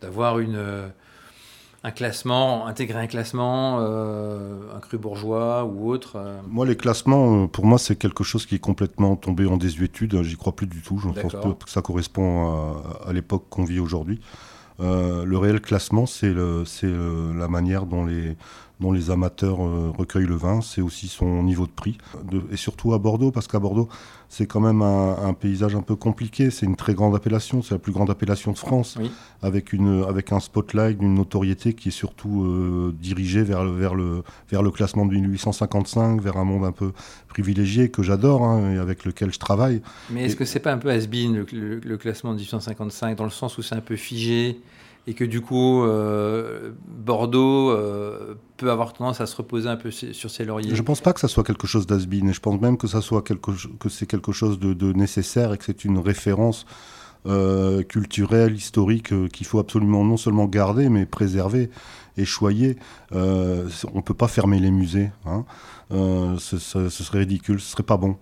d'avoir 0.00 0.40
une, 0.40 0.56
euh, 0.56 0.88
un 1.84 1.92
classement, 1.92 2.66
intégrer 2.66 2.98
un 2.98 3.06
classement, 3.06 3.78
euh, 3.78 4.74
un 4.74 4.80
cru 4.80 4.98
bourgeois 4.98 5.64
ou 5.64 5.88
autre 5.88 6.20
Moi, 6.48 6.66
les 6.66 6.76
classements, 6.76 7.46
pour 7.46 7.64
moi, 7.64 7.78
c'est 7.78 7.94
quelque 7.94 8.24
chose 8.24 8.44
qui 8.44 8.56
est 8.56 8.60
complètement 8.60 9.14
tombé 9.14 9.46
en 9.46 9.56
désuétude. 9.56 10.20
J'y 10.24 10.36
crois 10.36 10.56
plus 10.56 10.66
du 10.66 10.82
tout. 10.82 10.98
Je 10.98 11.20
pense 11.20 11.32
pas 11.32 11.56
que 11.64 11.70
ça 11.70 11.80
correspond 11.80 12.48
à, 13.04 13.10
à 13.10 13.12
l'époque 13.12 13.44
qu'on 13.50 13.64
vit 13.64 13.78
aujourd'hui. 13.78 14.20
le 14.80 15.36
réel 15.36 15.60
classement, 15.60 16.06
c'est 16.06 16.34
la 16.34 17.46
manière 17.46 17.86
dont 17.86 18.04
les, 18.04 18.36
dont 18.80 18.92
les 18.92 19.10
amateurs 19.10 19.64
euh, 19.64 19.90
recueillent 19.96 20.26
le 20.26 20.36
vin, 20.36 20.60
c'est 20.60 20.82
aussi 20.82 21.08
son 21.08 21.42
niveau 21.42 21.66
de 21.66 21.72
prix. 21.72 21.96
et 22.50 22.56
surtout 22.56 22.92
à 22.92 22.98
Bordeaux, 22.98 23.30
parce 23.30 23.46
qu'à 23.46 23.58
Bordeaux, 23.58 23.88
c'est 24.28 24.46
quand 24.46 24.60
même 24.60 24.82
un, 24.82 25.32
paysage 25.34 25.74
un 25.76 25.82
peu 25.82 25.96
compliqué. 25.96 26.50
C'est 26.50 26.66
une 26.66 26.76
très 26.76 26.94
grande 26.94 27.14
appellation, 27.14 27.62
c'est 27.62 27.74
la 27.74 27.78
plus 27.78 27.92
grande 27.92 28.10
appellation 28.10 28.52
de 28.52 28.58
France, 28.58 28.98
avec, 29.40 29.72
une, 29.72 30.04
avec 30.04 30.32
un 30.32 30.40
spotlight, 30.40 30.98
une 31.00 31.14
notoriété 31.14 31.74
qui 31.74 31.88
est 31.88 31.92
surtout 31.92 32.44
euh, 32.44 32.94
dirigée 33.00 33.42
vers 33.42 33.64
le, 33.64 33.70
vers, 33.70 33.94
le, 33.94 34.24
vers 34.50 34.62
le 34.62 34.70
classement 34.70 35.06
de 35.06 35.12
1855, 35.12 36.20
vers 36.20 36.36
un 36.36 36.44
monde 36.44 36.64
un 36.64 36.72
peu 36.72 36.92
privilégié 37.28 37.88
que 37.88 38.02
j'adore 38.02 38.44
hein, 38.44 38.74
et 38.74 38.78
avec 38.78 39.04
lequel 39.04 39.32
je 39.32 39.38
travaille. 39.38 39.80
Mais 40.10 40.24
est-ce 40.24 40.36
que 40.36 40.44
c'est 40.44 40.60
pas 40.60 40.72
un 40.72 40.78
peu 40.78 40.90
has-been 40.90 41.46
le, 41.52 41.78
le, 41.78 41.96
classement 41.96 42.32
de 42.32 42.38
1855, 42.38 43.16
dans 43.16 43.24
le 43.24 43.30
sens 43.30 43.56
où 43.58 43.62
c'est 43.62 43.74
un 43.74 43.80
peu 43.80 43.96
figé 43.96 44.60
et 45.06 45.14
que 45.14 45.24
du 45.24 45.40
coup 45.40 45.82
euh, 45.84 46.72
Bordeaux 46.86 47.70
euh, 47.70 48.34
peut 48.56 48.70
avoir 48.70 48.92
tendance 48.92 49.20
à 49.20 49.26
se 49.26 49.36
reposer 49.36 49.68
un 49.68 49.76
peu 49.76 49.90
sur 49.90 50.30
ses 50.30 50.44
lauriers. 50.44 50.74
Je 50.74 50.80
ne 50.80 50.86
pense 50.86 51.00
pas 51.00 51.12
que 51.12 51.20
ça 51.20 51.28
soit 51.28 51.44
quelque 51.44 51.66
chose 51.66 51.86
d'asbin, 51.86 52.28
et 52.28 52.32
je 52.32 52.40
pense 52.40 52.60
même 52.60 52.76
que 52.76 52.86
ça 52.86 53.00
quelque 53.24 53.52
que 53.78 53.88
c'est 53.88 54.06
quelque 54.06 54.32
chose 54.32 54.58
de, 54.58 54.92
nécessaire 54.92 55.52
et 55.52 55.58
que 55.58 55.64
c'est 55.64 55.84
une 55.84 55.98
référence 55.98 56.66
euh, 57.26 57.82
culturelle, 57.82 58.54
historique 58.54 59.12
qu'il 59.30 59.46
faut 59.46 59.58
absolument 59.58 60.04
non 60.04 60.16
seulement 60.16 60.46
garder 60.46 60.88
mais 60.88 61.06
préserver 61.06 61.70
et 62.16 62.24
choyer. 62.24 62.76
on 63.12 63.16
ne 63.16 64.00
peut 64.00 64.14
pas 64.14 64.28
fermer 64.28 64.58
les 64.58 64.70
musées, 64.70 65.10
hein. 65.24 65.44
ce, 65.90 66.58
ce, 66.58 66.88
serait 66.88 67.20
ridicule, 67.20 67.60
ce 67.60 67.70
serait 67.72 67.82
pas 67.82 67.96
bon. 67.96 68.16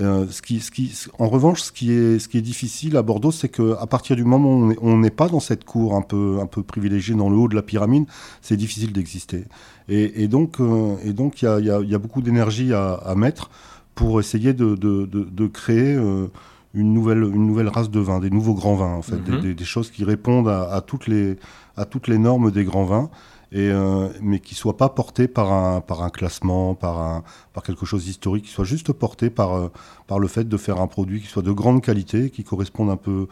Euh, 0.00 0.26
ce 0.30 0.42
qui, 0.42 0.60
ce 0.60 0.70
qui, 0.70 0.94
en 1.18 1.28
revanche, 1.28 1.62
ce 1.62 1.72
qui 1.72 1.92
est, 1.92 2.18
ce 2.18 2.28
qui 2.28 2.38
est 2.38 2.42
difficile 2.42 2.96
à 2.96 3.02
Bordeaux, 3.02 3.32
c'est 3.32 3.48
qu'à 3.48 3.86
partir 3.86 4.14
du 4.14 4.24
moment 4.24 4.58
où 4.58 4.74
on 4.80 4.98
n'est 4.98 5.10
pas 5.10 5.28
dans 5.28 5.40
cette 5.40 5.64
cour 5.64 5.96
un 5.96 6.02
peu, 6.02 6.38
un 6.40 6.46
peu 6.46 6.62
privilégiée 6.62 7.14
dans 7.14 7.28
le 7.28 7.36
haut 7.36 7.48
de 7.48 7.56
la 7.56 7.62
pyramide, 7.62 8.04
c'est 8.40 8.56
difficile 8.56 8.92
d'exister. 8.92 9.44
Et, 9.88 10.28
donc, 10.28 10.60
euh, 10.60 10.96
et 11.02 11.12
donc, 11.14 11.40
il 11.42 11.46
y 11.46 11.48
a, 11.48 11.60
y 11.60 11.94
a, 11.94 11.98
beaucoup 11.98 12.20
d'énergie 12.20 12.74
à, 12.74 12.92
à, 12.92 13.14
mettre 13.14 13.50
pour 13.94 14.20
essayer 14.20 14.52
de, 14.52 14.74
de, 14.76 15.06
de, 15.06 15.46
créer 15.46 15.94
euh, 15.94 16.26
une 16.74 16.92
nouvelle, 16.92 17.22
une 17.22 17.46
nouvelle 17.46 17.68
race 17.68 17.90
de 17.90 17.98
vins, 17.98 18.20
des 18.20 18.28
nouveaux 18.28 18.54
grands 18.54 18.74
vins, 18.74 18.94
en 18.94 19.02
fait, 19.02 19.16
des, 19.24 19.32
mhm. 19.32 19.54
des, 19.54 19.64
choses 19.64 19.90
qui 19.90 20.04
répondent 20.04 20.48
à, 20.48 20.70
à, 20.70 20.82
toutes 20.82 21.06
les, 21.06 21.38
à 21.76 21.86
toutes 21.86 22.06
les 22.06 22.18
normes 22.18 22.50
des 22.50 22.64
grands 22.64 22.84
vins 22.84 23.10
et, 23.50 23.70
euh, 23.70 24.08
mais 24.20 24.40
qui 24.40 24.54
soit 24.54 24.76
pas 24.76 24.88
porté 24.88 25.26
par 25.26 25.52
un, 25.52 26.10
classement, 26.10 26.74
par, 26.74 27.22
quelque 27.64 27.86
chose 27.86 28.04
d'historique, 28.04 28.44
qui 28.44 28.50
soit 28.50 28.64
juste 28.64 28.92
porté 28.92 29.30
par, 29.30 29.54
euh, 29.54 29.68
par 30.06 30.18
le 30.18 30.28
fait 30.28 30.48
de 30.48 30.56
faire 30.56 30.80
un 30.80 30.86
produit 30.86 31.20
qui 31.20 31.26
soit 31.26 31.42
de 31.42 31.52
grande 31.52 31.82
qualité, 31.82 32.30
qui 32.30 32.44
corresponde 32.44 32.90
un 32.90 32.96
peu 32.96 33.26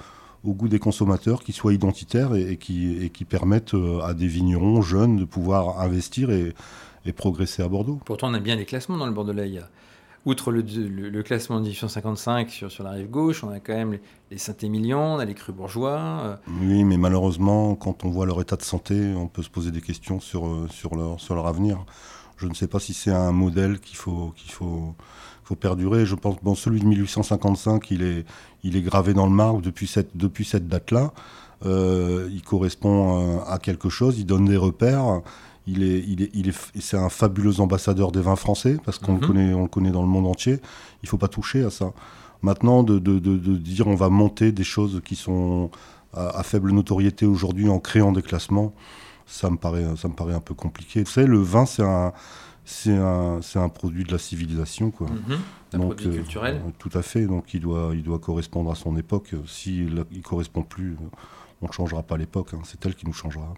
au 0.44 0.54
goût 0.54 0.68
des 0.68 0.78
consommateurs, 0.78 1.42
qui 1.42 1.52
soit 1.52 1.74
identitaire 1.74 2.34
et, 2.34 2.56
qui, 2.56 2.96
et 3.04 3.10
qui 3.10 3.24
permette 3.24 3.74
euh, 3.74 4.00
à 4.00 4.14
des 4.14 4.26
vignerons 4.26 4.80
jeunes 4.80 5.16
de 5.16 5.24
pouvoir 5.24 5.80
investir 5.80 6.30
et, 6.30 6.54
progresser 7.14 7.62
à 7.62 7.68
Bordeaux. 7.68 8.00
Pourtant, 8.04 8.30
on 8.32 8.34
a 8.34 8.40
bien 8.40 8.56
des 8.56 8.64
classements 8.64 8.96
dans 8.96 9.06
le 9.06 9.12
Bordelais. 9.12 9.48
Il 9.48 9.62
outre 10.26 10.50
le, 10.50 11.22
classement 11.22 11.56
de 11.56 11.62
1855 11.62 12.50
sur, 12.50 12.70
sur 12.70 12.82
la 12.82 12.90
rive 12.90 13.08
gauche, 13.08 13.44
on 13.44 13.48
a 13.48 13.60
quand 13.60 13.74
même 13.74 13.98
les, 14.30 14.38
Saint-Émilion, 14.38 15.14
on 15.14 15.18
a 15.18 15.24
les 15.24 15.34
crus 15.34 15.54
bourgeois. 15.54 15.98
Euh. 16.00 16.36
Oui, 16.60 16.82
mais 16.82 16.96
malheureusement, 16.96 17.76
quand 17.76 18.04
on 18.04 18.10
voit 18.10 18.26
leur 18.26 18.40
état 18.40 18.56
de 18.56 18.62
santé, 18.62 19.14
on 19.16 19.28
peut 19.28 19.42
se 19.42 19.48
poser 19.48 19.70
des 19.70 19.80
questions 19.80 20.18
sur, 20.18 20.46
euh, 20.46 20.66
sur, 20.68 20.96
leur, 20.96 21.20
sur 21.20 21.36
leur 21.36 21.46
avenir. 21.46 21.86
Je 22.38 22.48
ne 22.48 22.54
sais 22.54 22.66
pas 22.66 22.80
si 22.80 22.92
c'est 22.92 23.12
un 23.12 23.30
modèle 23.30 23.78
qu'il 23.78 23.96
faut, 23.96 24.32
qu'il 24.36 24.50
faut, 24.50 24.96
faut 25.44 25.54
perdurer. 25.54 26.04
Je 26.04 26.16
pense, 26.16 26.36
bon, 26.42 26.56
celui 26.56 26.80
de 26.80 26.86
1855, 26.86 27.88
il 27.92 28.02
est, 28.02 28.26
il 28.64 28.76
est 28.76 28.82
gravé 28.82 29.14
dans 29.14 29.26
le 29.26 29.32
marbre 29.32 29.62
depuis 29.62 29.86
cette, 29.86 30.16
depuis 30.16 30.44
cette 30.44 30.66
date-là. 30.66 31.12
Euh, 31.64 32.28
il 32.32 32.42
correspond 32.42 33.40
à 33.46 33.58
quelque 33.58 33.88
chose, 33.88 34.18
il 34.18 34.26
donne 34.26 34.44
des 34.44 34.58
repères. 34.58 35.22
Il 35.66 35.82
est, 35.82 36.04
il 36.06 36.22
est, 36.22 36.30
il 36.32 36.48
est, 36.48 36.70
c'est 36.80 36.96
un 36.96 37.08
fabuleux 37.08 37.60
ambassadeur 37.60 38.12
des 38.12 38.20
vins 38.20 38.36
français 38.36 38.78
parce 38.84 38.98
qu'on 38.98 39.14
le 39.14 39.20
mhm. 39.20 39.26
connaît, 39.26 39.54
on 39.54 39.62
le 39.62 39.68
connaît 39.68 39.90
dans 39.90 40.02
le 40.02 40.08
monde 40.08 40.26
entier. 40.26 40.60
Il 41.02 41.08
faut 41.08 41.18
pas 41.18 41.28
toucher 41.28 41.64
à 41.64 41.70
ça. 41.70 41.92
Maintenant, 42.42 42.82
de, 42.82 42.98
de, 42.98 43.18
de, 43.18 43.56
dire 43.56 43.88
on 43.88 43.96
va 43.96 44.08
monter 44.08 44.52
des 44.52 44.64
choses 44.64 45.00
qui 45.04 45.16
sont 45.16 45.70
à, 46.12 46.42
faible 46.42 46.70
notoriété 46.70 47.26
aujourd'hui 47.26 47.68
en 47.68 47.80
créant 47.80 48.12
des 48.12 48.22
classements, 48.22 48.72
ça 49.26 49.50
me 49.50 49.56
paraît, 49.56 49.84
ça 49.96 50.08
me 50.08 50.14
paraît 50.14 50.34
un 50.34 50.40
peu 50.40 50.54
compliqué. 50.54 51.02
Vous 51.02 51.10
savez, 51.10 51.26
le 51.26 51.38
vin, 51.38 51.66
c'est 51.66 51.82
un, 51.82 52.12
c'est 52.64 52.96
un, 52.96 53.40
c'est 53.42 53.58
un 53.58 53.68
produit 53.68 54.04
de 54.04 54.12
la 54.12 54.18
civilisation, 54.18 54.90
quoi. 54.90 55.08
Mhm. 55.08 55.38
un 55.72 55.78
produit 55.78 56.06
euh, 56.06 56.12
culturel. 56.12 56.62
tout 56.78 56.90
à 56.94 57.02
fait. 57.02 57.26
Donc, 57.26 57.54
il 57.54 57.60
doit, 57.60 57.90
il 57.94 58.02
doit 58.02 58.18
correspondre 58.18 58.70
à 58.70 58.74
son 58.74 58.96
époque. 58.96 59.34
S'il 59.46 59.94
ne 59.94 60.02
correspond 60.22 60.62
plus, 60.62 60.96
on 61.62 61.66
ne 61.66 61.72
changera 61.72 62.02
pas 62.02 62.16
l'époque. 62.16 62.54
Hein. 62.54 62.60
C'est 62.64 62.84
elle 62.86 62.94
qui 62.94 63.06
nous 63.06 63.12
changera. 63.12 63.54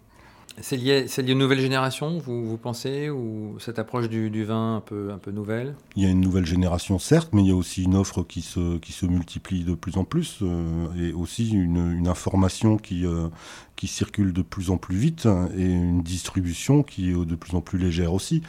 C'est 0.61 0.77
lié, 0.77 1.05
lié, 1.05 1.33
aux 1.33 1.37
nouvelles 1.37 1.59
générations, 1.59 2.17
vous, 2.17 2.57
pensez, 2.57 3.09
ou 3.09 3.55
cette 3.59 3.79
approche 3.79 4.09
du, 4.09 4.43
vin 4.43 4.77
un 4.77 4.81
peu, 4.81 5.11
un 5.11 5.17
peu 5.17 5.31
nouvelle? 5.31 5.75
Il 5.95 6.03
y 6.03 6.05
a 6.05 6.09
une 6.09 6.21
nouvelle 6.21 6.45
génération, 6.45 6.99
certes, 6.99 7.29
mais 7.33 7.41
il 7.41 7.47
y 7.47 7.51
a 7.51 7.55
aussi 7.55 7.83
une 7.83 7.95
offre 7.95 8.23
qui 8.23 8.41
se, 8.41 8.77
qui 8.77 8.91
se 8.91 9.05
multiplie 9.05 9.63
de 9.63 9.73
plus 9.73 9.97
en 9.97 10.03
plus, 10.03 10.39
euh, 10.41 10.87
et 10.97 11.13
aussi 11.13 11.51
une, 11.51 11.97
une 11.97 12.07
information 12.07 12.77
qui, 12.77 13.05
euh, 13.05 13.29
qui 13.75 13.87
circule 13.87 14.33
de 14.33 14.41
plus 14.41 14.69
en 14.69 14.77
plus 14.77 14.97
vite, 14.97 15.27
et 15.57 15.65
une 15.65 16.01
distribution 16.01 16.83
qui 16.83 17.09
est 17.09 17.25
de 17.25 17.35
plus 17.35 17.55
en 17.55 17.61
plus 17.61 17.77
légère 17.77 18.13
aussi. 18.13 18.41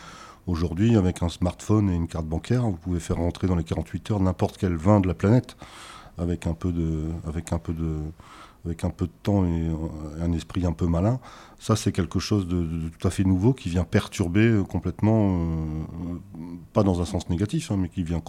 Aujourd'hui, 0.46 0.96
avec 0.96 1.22
un 1.22 1.28
smartphone 1.28 1.90
et 1.90 1.94
une 1.94 2.08
carte 2.08 2.26
bancaire, 2.26 2.62
vous 2.62 2.76
pouvez 2.76 3.00
faire 3.00 3.16
rentrer 3.16 3.46
dans 3.46 3.56
les 3.56 3.64
48 3.64 4.10
heures 4.10 4.20
n'importe 4.20 4.56
quel 4.56 4.74
vin 4.74 5.00
de 5.00 5.06
la 5.06 5.14
planète, 5.14 5.56
avec 6.18 6.46
un 6.46 6.54
peu 6.54 6.72
de, 6.72 7.04
avec 7.26 7.52
un 7.52 7.58
peu 7.58 7.72
de, 7.72 7.98
avec 8.64 8.84
un 8.84 8.90
peu 8.90 9.06
de 9.06 9.12
temps 9.22 9.44
et 9.44 9.70
un 10.20 10.32
esprit 10.32 10.66
un 10.66 10.72
peu 10.72 10.86
malin. 10.86 11.20
Ça, 11.60 11.76
c'est 11.76 11.92
quelque 11.92 12.18
chose 12.18 12.48
de, 12.48 12.88
tout 12.98 13.06
à 13.06 13.10
fait 13.10 13.22
nouveau 13.22 13.52
qui 13.52 13.68
vient 13.68 13.84
perturber 13.84 14.46
euh, 14.46 14.62
complètement, 14.62 15.36
euh, 15.36 16.18
pas 16.72 16.82
dans 16.82 17.02
un 17.02 17.04
sens 17.04 17.28
négatif, 17.28 17.70
hein, 17.70 17.76
mais 17.78 17.90
qui 17.90 18.02
vient 18.02 18.22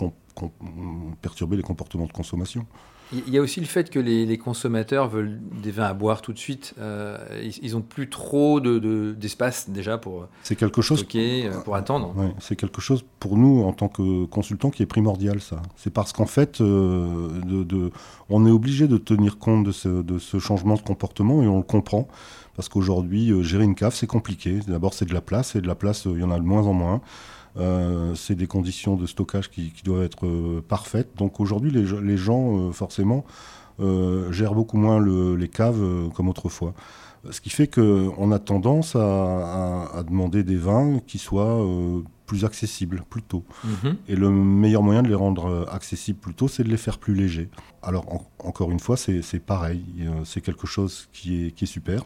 perturber 1.22 1.56
les 1.56 1.64
comportements 1.64 2.08
de 2.08 2.12
consommation. 2.12 2.66
Il 3.14 3.34
y 3.34 3.38
a 3.38 3.42
aussi 3.42 3.62
le 3.62 3.66
fait 3.66 3.90
que 3.90 4.00
les, 4.00 4.38
consommateurs 4.38 5.08
veulent 5.08 5.40
des 5.62 5.72
vins 5.72 5.86
à 5.86 5.94
boire 5.94 6.22
tout 6.22 6.34
de 6.34 6.38
suite. 6.38 6.74
Euh, 6.80 7.18
ils 7.62 7.72
n'ont 7.74 7.82
plus 7.82 8.10
trop 8.10 8.60
d'espace 8.60 9.70
de, 9.70 9.74
déjà 9.74 9.98
pour 9.98 10.28
c'est 10.44 10.56
quelque 10.56 10.82
chose 10.82 11.00
stocker, 11.00 11.50
pour 11.66 11.76
attendre. 11.76 12.14
c'est 12.40 12.56
quelque 12.56 12.80
chose 12.80 13.04
pour 13.20 13.38
nous 13.38 13.64
en 13.64 13.74
tant 13.74 13.90
que 13.90 14.26
consultants 14.26 14.70
qui 14.70 14.84
est 14.84 14.88
primordial. 14.88 15.42
Ça, 15.42 15.62
c'est 15.76 15.92
parce 15.92 16.14
qu'en 16.14 16.26
fait, 16.26 16.62
de, 16.62 17.92
on 18.30 18.46
est 18.46 18.52
obligé 18.52 18.88
de 18.88 18.98
tenir 18.98 19.38
compte 19.40 19.66
de 19.66 19.72
ce, 19.74 19.90
de 19.90 20.18
ce 20.18 20.40
changement 20.40 20.76
de 20.76 20.82
comportement 20.82 21.44
et 21.44 21.48
on 21.48 21.58
le 21.58 21.64
comprend. 21.64 22.08
Parce 22.62 22.70
qu'aujourd'hui, 22.70 23.32
euh, 23.32 23.41
gérer 23.41 23.63
une 23.63 23.74
cave, 23.74 23.96
c'est 23.96 24.06
compliqué. 24.06 24.60
D'abord, 24.68 24.94
c'est 24.94 25.06
de 25.06 25.15
la 25.15 25.22
place, 25.22 25.56
et 25.56 25.62
de 25.62 25.68
la 25.68 25.74
place, 25.74 26.06
euh, 26.06 26.13
il 26.13 26.20
y 26.20 26.24
en 26.24 26.30
a 26.30 26.38
de 26.38 26.46
moins 26.46 26.68
en 26.68 26.74
moins. 26.74 27.01
Euh, 27.58 28.13
c'est 28.13 28.36
des 28.36 28.46
conditions 28.46 28.96
de 28.96 29.08
stockage 29.08 29.50
qui, 29.50 29.74
doivent 29.84 30.03
être 30.03 30.62
parfaites. 30.68 31.10
Donc 31.18 31.39
aujourd'hui, 31.39 31.72
les, 31.72 32.18
gens, 32.18 32.72
forcément, 32.72 33.25
gèrent 33.80 34.53
beaucoup 34.53 34.77
moins 34.77 35.03
les 35.03 35.48
caves 35.48 35.82
comme 36.13 36.30
autrefois. 36.30 36.75
Ce 37.32 37.41
qui 37.41 37.50
fait 37.50 37.65
qu'on 37.65 38.32
a 38.32 38.38
tendance 38.38 38.96
à, 38.96 40.03
demander 40.08 40.44
des 40.44 40.56
vins 40.56 41.00
qui 41.08 41.18
soient 41.18 41.65
plus 42.27 42.46
accessibles 42.46 43.03
plus 43.10 43.24
tôt. 43.24 43.44
Mhm. 43.63 43.98
Et 44.08 44.15
le 44.15 44.30
meilleur 44.30 44.84
moyen 44.84 45.01
de 45.01 45.08
les 45.08 45.15
rendre 45.15 45.68
accessibles 45.72 46.20
plus 46.20 46.36
tôt, 46.36 46.48
c'est 46.48 46.63
de 46.63 46.70
les 46.70 46.77
faire 46.77 47.00
plus 47.00 47.15
légers. 47.15 47.50
Alors, 47.82 48.06
encore 48.38 48.70
une 48.70 48.80
fois, 48.80 48.98
c'est 48.98 49.39
pareil. 49.44 49.84
C'est 50.25 50.41
quelque 50.41 50.68
chose 50.68 51.10
qui 51.12 51.48
est, 51.48 51.51
qui 51.53 51.63
est 51.63 51.68
super 51.68 52.03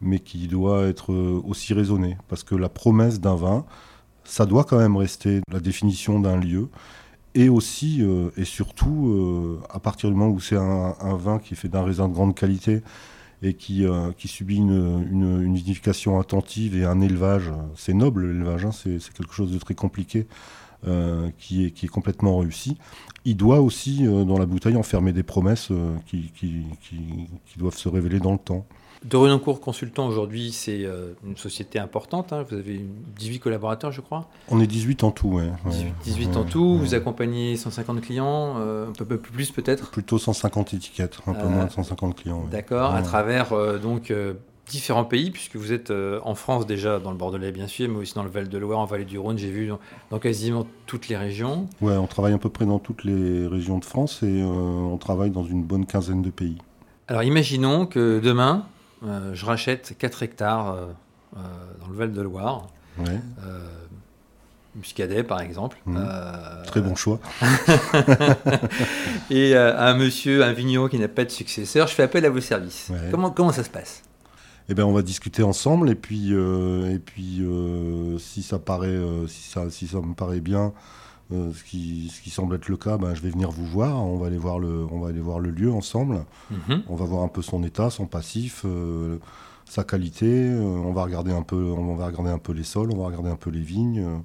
mais 0.00 0.18
qui 0.18 0.48
doit 0.48 0.86
être 0.86 1.12
euh, 1.12 1.40
aussi 1.44 1.74
raisonné. 1.74 2.16
Parce 2.28 2.42
que 2.44 2.54
la 2.54 2.68
promesse 2.68 3.20
d'un 3.20 3.36
vin, 3.36 3.64
ça 4.24 4.46
doit 4.46 4.64
quand 4.64 4.78
même 4.78 4.96
rester 4.96 5.40
la 5.50 5.60
définition 5.60 6.20
d'un 6.20 6.36
lieu. 6.36 6.68
Et 7.34 7.48
aussi, 7.48 7.98
euh, 8.00 8.30
et 8.36 8.44
surtout, 8.44 9.08
euh, 9.08 9.60
à 9.70 9.78
partir 9.78 10.10
du 10.10 10.16
moment 10.16 10.32
où 10.32 10.40
c'est 10.40 10.56
un, 10.56 11.16
vin 11.16 11.38
qui 11.38 11.54
est 11.54 11.56
fait 11.56 11.68
d'un 11.68 11.82
raisin 11.82 12.08
de 12.08 12.14
grande 12.14 12.34
qualité 12.34 12.82
et 13.42 13.52
qui, 13.52 13.84
qui 14.16 14.28
subit 14.28 14.56
une, 14.56 15.06
une, 15.12 15.44
vinification 15.54 16.18
attentive 16.18 16.74
et 16.74 16.86
un 16.86 17.02
élevage, 17.02 17.52
c'est 17.74 17.92
noble 17.92 18.32
l'élevage, 18.32 18.64
hein, 18.64 18.72
c'est 18.72 18.98
quelque 19.12 19.34
chose 19.34 19.52
de 19.52 19.58
très 19.58 19.74
compliqué, 19.74 20.26
qui, 21.36 21.66
est, 21.66 21.70
qui 21.72 21.84
est 21.84 21.88
complètement 21.90 22.38
réussi. 22.38 22.78
Il 23.26 23.36
doit 23.36 23.60
aussi, 23.60 24.04
dans 24.04 24.38
la 24.38 24.46
bouteille, 24.46 24.76
enfermer 24.76 25.12
des 25.12 25.22
promesses 25.22 25.70
qui, 26.06 26.32
qui, 26.34 26.64
qui 26.80 27.58
doivent 27.58 27.76
se 27.76 27.90
révéler 27.90 28.20
dans 28.20 28.32
le 28.32 28.38
temps. 28.38 28.66
De 29.04 29.16
Renoncourt 29.16 29.60
Consultant, 29.60 30.06
aujourd'hui, 30.06 30.52
c'est 30.52 30.84
euh, 30.84 31.12
une 31.24 31.36
société 31.36 31.78
importante. 31.78 32.32
Hein. 32.32 32.44
Vous 32.48 32.56
avez 32.56 32.84
18 33.18 33.40
collaborateurs, 33.40 33.92
je 33.92 34.00
crois. 34.00 34.28
On 34.48 34.60
est 34.60 34.66
18 34.66 35.04
en 35.04 35.10
tout, 35.10 35.28
oui. 35.28 35.44
18, 36.04 36.36
en 36.36 36.44
tout. 36.44 36.78
Vous 36.78 36.94
accompagnez 36.94 37.56
150 37.56 38.00
clients, 38.00 38.54
euh, 38.58 38.88
un 38.88 39.04
peu, 39.04 39.18
plus 39.18 39.50
peut-être? 39.50 39.90
Plutôt 39.90 40.18
150 40.18 40.74
étiquettes, 40.74 41.18
un 41.26 41.34
peu 41.34 41.46
euh, 41.46 41.48
moins 41.48 41.66
de 41.66 41.70
150 41.70 42.16
clients. 42.16 42.44
D'accord, 42.50 42.94
à 42.94 43.02
travers 43.02 43.52
donc 43.78 44.12
différents 44.68 45.04
pays, 45.04 45.30
puisque 45.30 45.56
vous 45.56 45.72
êtes 45.72 45.92
en 46.24 46.34
France 46.34 46.66
déjà, 46.66 46.98
dans 46.98 47.10
le 47.10 47.16
Bordelais 47.16 47.52
bien 47.52 47.66
sûr, 47.66 47.88
mais 47.88 47.98
aussi 47.98 48.14
dans 48.14 48.24
le 48.24 48.30
Val-de-Loire, 48.30 48.78
en 48.78 48.86
Vallée 48.86 49.04
du 49.04 49.18
Rhône, 49.18 49.38
j'ai 49.38 49.50
vu 49.50 49.70
dans, 50.10 50.18
quasiment 50.18 50.66
toutes 50.86 51.08
les 51.08 51.16
régions. 51.16 51.68
Oui, 51.80 51.92
on 51.92 52.06
travaille 52.06 52.32
à 52.32 52.38
peu 52.38 52.48
près 52.48 52.66
dans 52.66 52.78
toutes 52.78 53.04
les 53.04 53.46
régions 53.46 53.78
de 53.78 53.84
France 53.84 54.22
et 54.22 54.42
on 54.42 54.96
travaille 54.96 55.30
dans 55.30 55.44
une 55.44 55.62
bonne 55.62 55.86
quinzaine 55.86 56.22
de 56.22 56.30
pays. 56.30 56.58
Alors 57.08 57.22
imaginons 57.22 57.86
que 57.86 58.18
demain, 58.18 58.66
euh, 59.04 59.34
je 59.34 59.44
rachète 59.44 59.94
4 59.98 60.22
hectares 60.22 60.72
euh, 60.72 60.86
euh, 61.36 61.40
dans 61.80 61.88
le 61.88 61.96
Val-de-Loire. 61.96 62.68
Muscadet, 64.74 65.22
par 65.22 65.40
exemple. 65.40 65.78
Mmh. 65.86 65.98
Très 66.66 66.82
bon 66.82 66.94
choix. 66.94 67.18
et 69.30 69.56
un 69.56 69.94
monsieur, 69.94 70.44
un 70.44 70.52
vigneron 70.52 70.88
qui 70.88 70.98
n'a 70.98 71.08
pas 71.08 71.24
de 71.24 71.30
successeur, 71.30 71.88
je 71.88 71.94
fais 71.94 72.02
appel 72.02 72.26
à 72.26 72.30
vos 72.30 72.42
services. 72.42 72.92
Comment, 73.10 73.30
comment 73.30 73.52
ça 73.52 73.64
se 73.64 73.70
passe? 73.70 74.02
Eh 74.68 74.74
ben, 74.74 74.84
on 74.84 74.92
va 74.92 75.00
discuter 75.00 75.42
ensemble 75.42 75.88
et 75.88 75.94
puis, 75.94 76.32
et 76.32 76.98
puis 76.98 77.42
si, 78.18 78.42
ça 78.42 78.58
paraît, 78.58 78.98
si, 79.28 79.48
ça, 79.50 79.70
si 79.70 79.86
ça 79.86 80.02
me 80.02 80.12
paraît 80.12 80.40
bien, 80.40 80.74
ce, 81.30 81.64
qui, 81.64 82.12
ce, 82.14 82.20
qui, 82.20 82.30
semble 82.30 82.54
être 82.56 82.68
le 82.68 82.76
cas, 82.76 82.98
ben, 82.98 83.14
je 83.14 83.20
vais 83.20 83.30
venir 83.30 83.50
vous 83.50 83.66
voir. 83.66 84.02
On 84.04 84.16
va 84.16 84.28
aller 84.28 84.38
voir 84.38 84.58
le, 84.58 84.86
on 84.90 85.00
va 85.00 85.08
aller 85.08 85.20
voir 85.20 85.40
le 85.40 85.50
lieu 85.50 85.72
ensemble. 85.72 86.24
Mhm. 86.50 86.82
On 86.88 86.94
va 86.94 87.04
voir 87.04 87.22
un 87.22 87.28
peu 87.28 87.42
son 87.42 87.62
état, 87.64 87.90
son 87.90 88.06
passif, 88.06 88.62
euh, 88.64 89.18
sa 89.64 89.84
qualité. 89.84 90.26
Euh, 90.26 90.60
on 90.60 90.92
va 90.92 91.02
regarder 91.02 91.32
un 91.32 91.42
peu, 91.42 91.56
on 91.56 91.96
va 91.96 92.06
regarder 92.06 92.30
un 92.30 92.38
peu 92.38 92.52
les 92.52 92.62
sols, 92.62 92.92
on 92.92 92.98
va 92.98 93.06
regarder 93.06 93.30
un 93.30 93.36
peu 93.36 93.50
les 93.50 93.60
vignes. 93.60 94.00
Euh, 94.00 94.18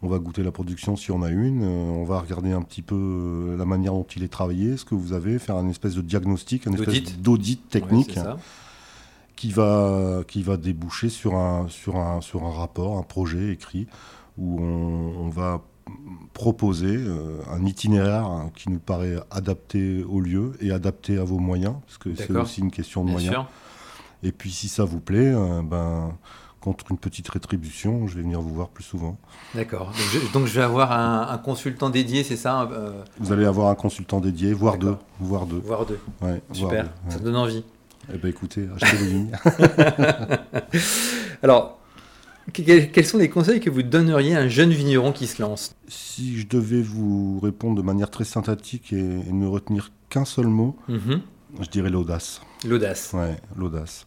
on 0.00 0.08
va 0.08 0.18
goûter 0.18 0.44
la 0.44 0.52
production 0.52 0.94
si 0.94 1.10
on 1.10 1.22
a 1.22 1.28
une. 1.28 1.64
on 1.64 2.04
va 2.04 2.20
regarder 2.20 2.52
un 2.52 2.62
petit 2.62 2.82
peu 2.82 3.56
la 3.58 3.64
manière 3.64 3.92
dont 3.92 4.06
il 4.14 4.22
est 4.22 4.28
travaillé, 4.28 4.76
ce 4.76 4.84
que 4.84 4.94
vous 4.94 5.12
avez, 5.12 5.40
faire 5.40 5.56
un 5.56 5.68
espèce 5.68 5.96
de 5.96 6.02
diagnostic, 6.02 6.68
un 6.68 6.72
espèce 6.72 7.18
d'audit 7.18 7.68
technique. 7.68 8.16
qui 9.34 9.50
va, 9.50 10.22
qui 10.26 10.42
va 10.42 10.56
déboucher 10.56 11.08
sur 11.08 11.34
un, 11.34 11.66
sur, 11.68 11.96
un, 11.96 12.20
sur 12.20 12.44
un 12.44 12.52
rapport, 12.52 12.96
un 12.96 13.02
projet 13.02 13.52
écrit, 13.52 13.88
où 14.36 14.60
on, 14.60 15.26
on 15.26 15.28
va 15.30 15.62
proposer 16.32 16.96
euh, 16.96 17.40
un 17.50 17.64
itinéraire 17.66 18.28
qui 18.54 18.70
nous 18.70 18.78
paraît 18.78 19.16
adapté 19.30 20.04
au 20.04 20.20
lieu 20.20 20.52
et 20.60 20.70
adapté 20.70 21.18
à 21.18 21.24
vos 21.24 21.38
moyens, 21.38 21.74
parce 21.86 21.98
que 21.98 22.14
c'est 22.14 22.30
aussi 22.30 22.60
une 22.60 22.70
question 22.70 23.04
de 23.04 23.10
moyens. 23.10 23.44
Et 24.22 24.32
puis 24.32 24.50
si 24.50 24.68
ça 24.68 24.84
vous 24.84 25.00
plaît, 25.00 25.32
euh, 25.34 25.62
ben, 25.62 26.16
contre 26.60 26.90
une 26.90 26.98
petite 26.98 27.28
rétribution, 27.28 28.06
je 28.06 28.16
vais 28.16 28.22
venir 28.22 28.40
vous 28.40 28.54
voir 28.54 28.68
plus 28.68 28.84
souvent. 28.84 29.16
D'accord. 29.54 29.92
Donc, 30.32 30.46
je 30.46 30.54
vais 30.54 30.64
avoir 30.64 30.92
un, 30.92 31.38
consultant 31.38 31.88
dédié, 31.88 32.24
c'est 32.24 32.36
ça 32.36 32.68
euh 32.72 33.02
Vous 33.18 33.32
allez 33.32 33.44
avoir 33.44 33.68
un 33.68 33.74
consultant 33.74 34.20
dédié, 34.20 34.52
voire 34.52 34.76
deux. 34.76 34.96
Voire 35.20 35.46
deux. 35.46 35.62
Voire 35.64 35.86
deux. 35.86 36.00
Super, 36.52 36.86
ça 37.08 37.18
donne 37.18 37.36
envie. 37.36 37.64
Eh 38.12 38.16
ben 38.16 38.28
écoutez, 38.28 38.66
achetez 38.74 38.96
les 39.04 39.10
lignes. 39.10 39.32
Alors, 41.42 41.77
quels 42.52 43.06
sont 43.06 43.18
les 43.18 43.28
conseils 43.28 43.60
que 43.60 43.70
vous 43.70 43.82
donneriez 43.82 44.34
à 44.34 44.40
un 44.40 44.48
jeune 44.48 44.70
vigneron 44.70 45.12
qui 45.12 45.26
se 45.26 45.40
lance? 45.42 45.74
Si 45.88 46.38
je 46.38 46.46
devais 46.46 46.82
vous 46.82 47.40
répondre 47.40 47.76
de 47.76 47.82
manière 47.82 48.10
très 48.10 48.24
synthétique 48.24 48.92
et, 48.92 49.02
ne 49.02 49.46
retenir 49.46 49.90
qu'un 50.08 50.24
seul 50.24 50.46
mot, 50.46 50.76
mhm. 50.88 51.20
je 51.60 51.68
dirais 51.68 51.90
l'audace. 51.90 52.40
L'audace. 52.66 53.12
Ouais, 53.12 53.36
l'audace. 53.56 54.06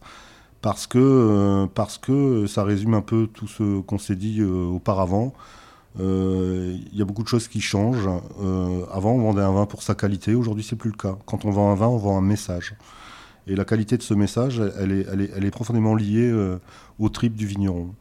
Parce 0.61 0.87
que, 0.87 0.99
euh, 0.99 1.67
parce 1.73 1.97
que 1.97 2.45
ça 2.47 2.63
résume 2.63 2.93
un 2.93 3.01
peu 3.01 3.27
tout 3.27 3.47
ce 3.47 3.81
qu'on 3.81 3.97
s'est 3.97 4.15
dit 4.15 4.41
euh, 4.41 4.65
auparavant. 4.65 5.33
Il 5.99 6.89
y 6.93 7.01
a 7.01 7.05
beaucoup 7.05 7.23
de 7.23 7.27
choses 7.27 7.49
qui 7.49 7.59
changent. 7.59 8.07
avant, 8.91 9.11
on 9.11 9.23
vendait 9.23 9.41
un 9.41 9.51
vin 9.51 9.65
pour 9.65 9.83
sa 9.83 9.93
qualité. 9.93 10.35
Aujourd'hui, 10.35 10.63
c'est 10.63 10.77
plus 10.77 10.89
le 10.89 10.95
cas. 10.95 11.17
Quand 11.25 11.43
on 11.43 11.51
vend 11.51 11.69
un 11.71 11.75
vin, 11.75 11.87
on 11.87 11.97
vend 11.97 12.17
un 12.17 12.21
message. 12.21 12.75
Et 13.45 13.57
la 13.57 13.65
qualité 13.65 13.97
de 13.97 14.01
ce 14.01 14.13
message, 14.13 14.61
elle 14.79 14.91
est, 14.93 15.05
elle 15.11 15.21
est, 15.21 15.31
elle 15.35 15.43
est 15.43 15.51
profondément 15.51 15.93
liée 15.93 16.31
au 16.97 17.09
trip 17.09 17.35
du 17.35 17.45
vigneron. 17.45 17.93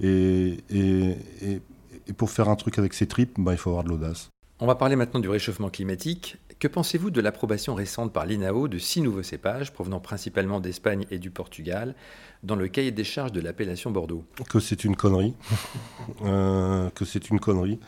Et, 0.00 0.58
et, 0.70 1.16
et, 1.42 2.12
pour 2.16 2.30
faire 2.30 2.48
un 2.48 2.56
truc 2.56 2.78
avec 2.78 2.94
ces 2.94 3.06
tripes, 3.06 3.34
bah, 3.38 3.52
il 3.52 3.58
faut 3.58 3.70
avoir 3.70 3.84
de 3.84 3.90
l'audace. 3.90 4.28
On 4.60 4.66
va 4.66 4.74
parler 4.74 4.96
maintenant 4.96 5.20
du 5.20 5.28
réchauffement 5.28 5.68
climatique. 5.68 6.36
Que 6.58 6.68
pensez-vous 6.68 7.10
de 7.10 7.20
l'approbation 7.20 7.74
récente 7.74 8.12
par 8.12 8.24
l'INAO 8.24 8.68
de 8.68 8.78
six 8.78 9.00
nouveaux 9.02 9.22
cépages 9.22 9.72
provenant 9.72 10.00
principalement 10.00 10.60
d'Espagne 10.60 11.06
et 11.10 11.18
du 11.18 11.30
Portugal 11.30 11.94
dans 12.42 12.56
le 12.56 12.68
cahier 12.68 12.92
des 12.92 13.04
charges 13.04 13.32
de 13.32 13.40
l'appellation 13.40 13.90
Bordeaux? 13.90 14.24
Que 14.48 14.60
c'est 14.60 14.84
une 14.84 14.96
connerie. 14.96 15.34
Euh, 16.24 16.90
que 16.90 17.04
c'est 17.04 17.30
une 17.30 17.40
connerie. 17.40 17.80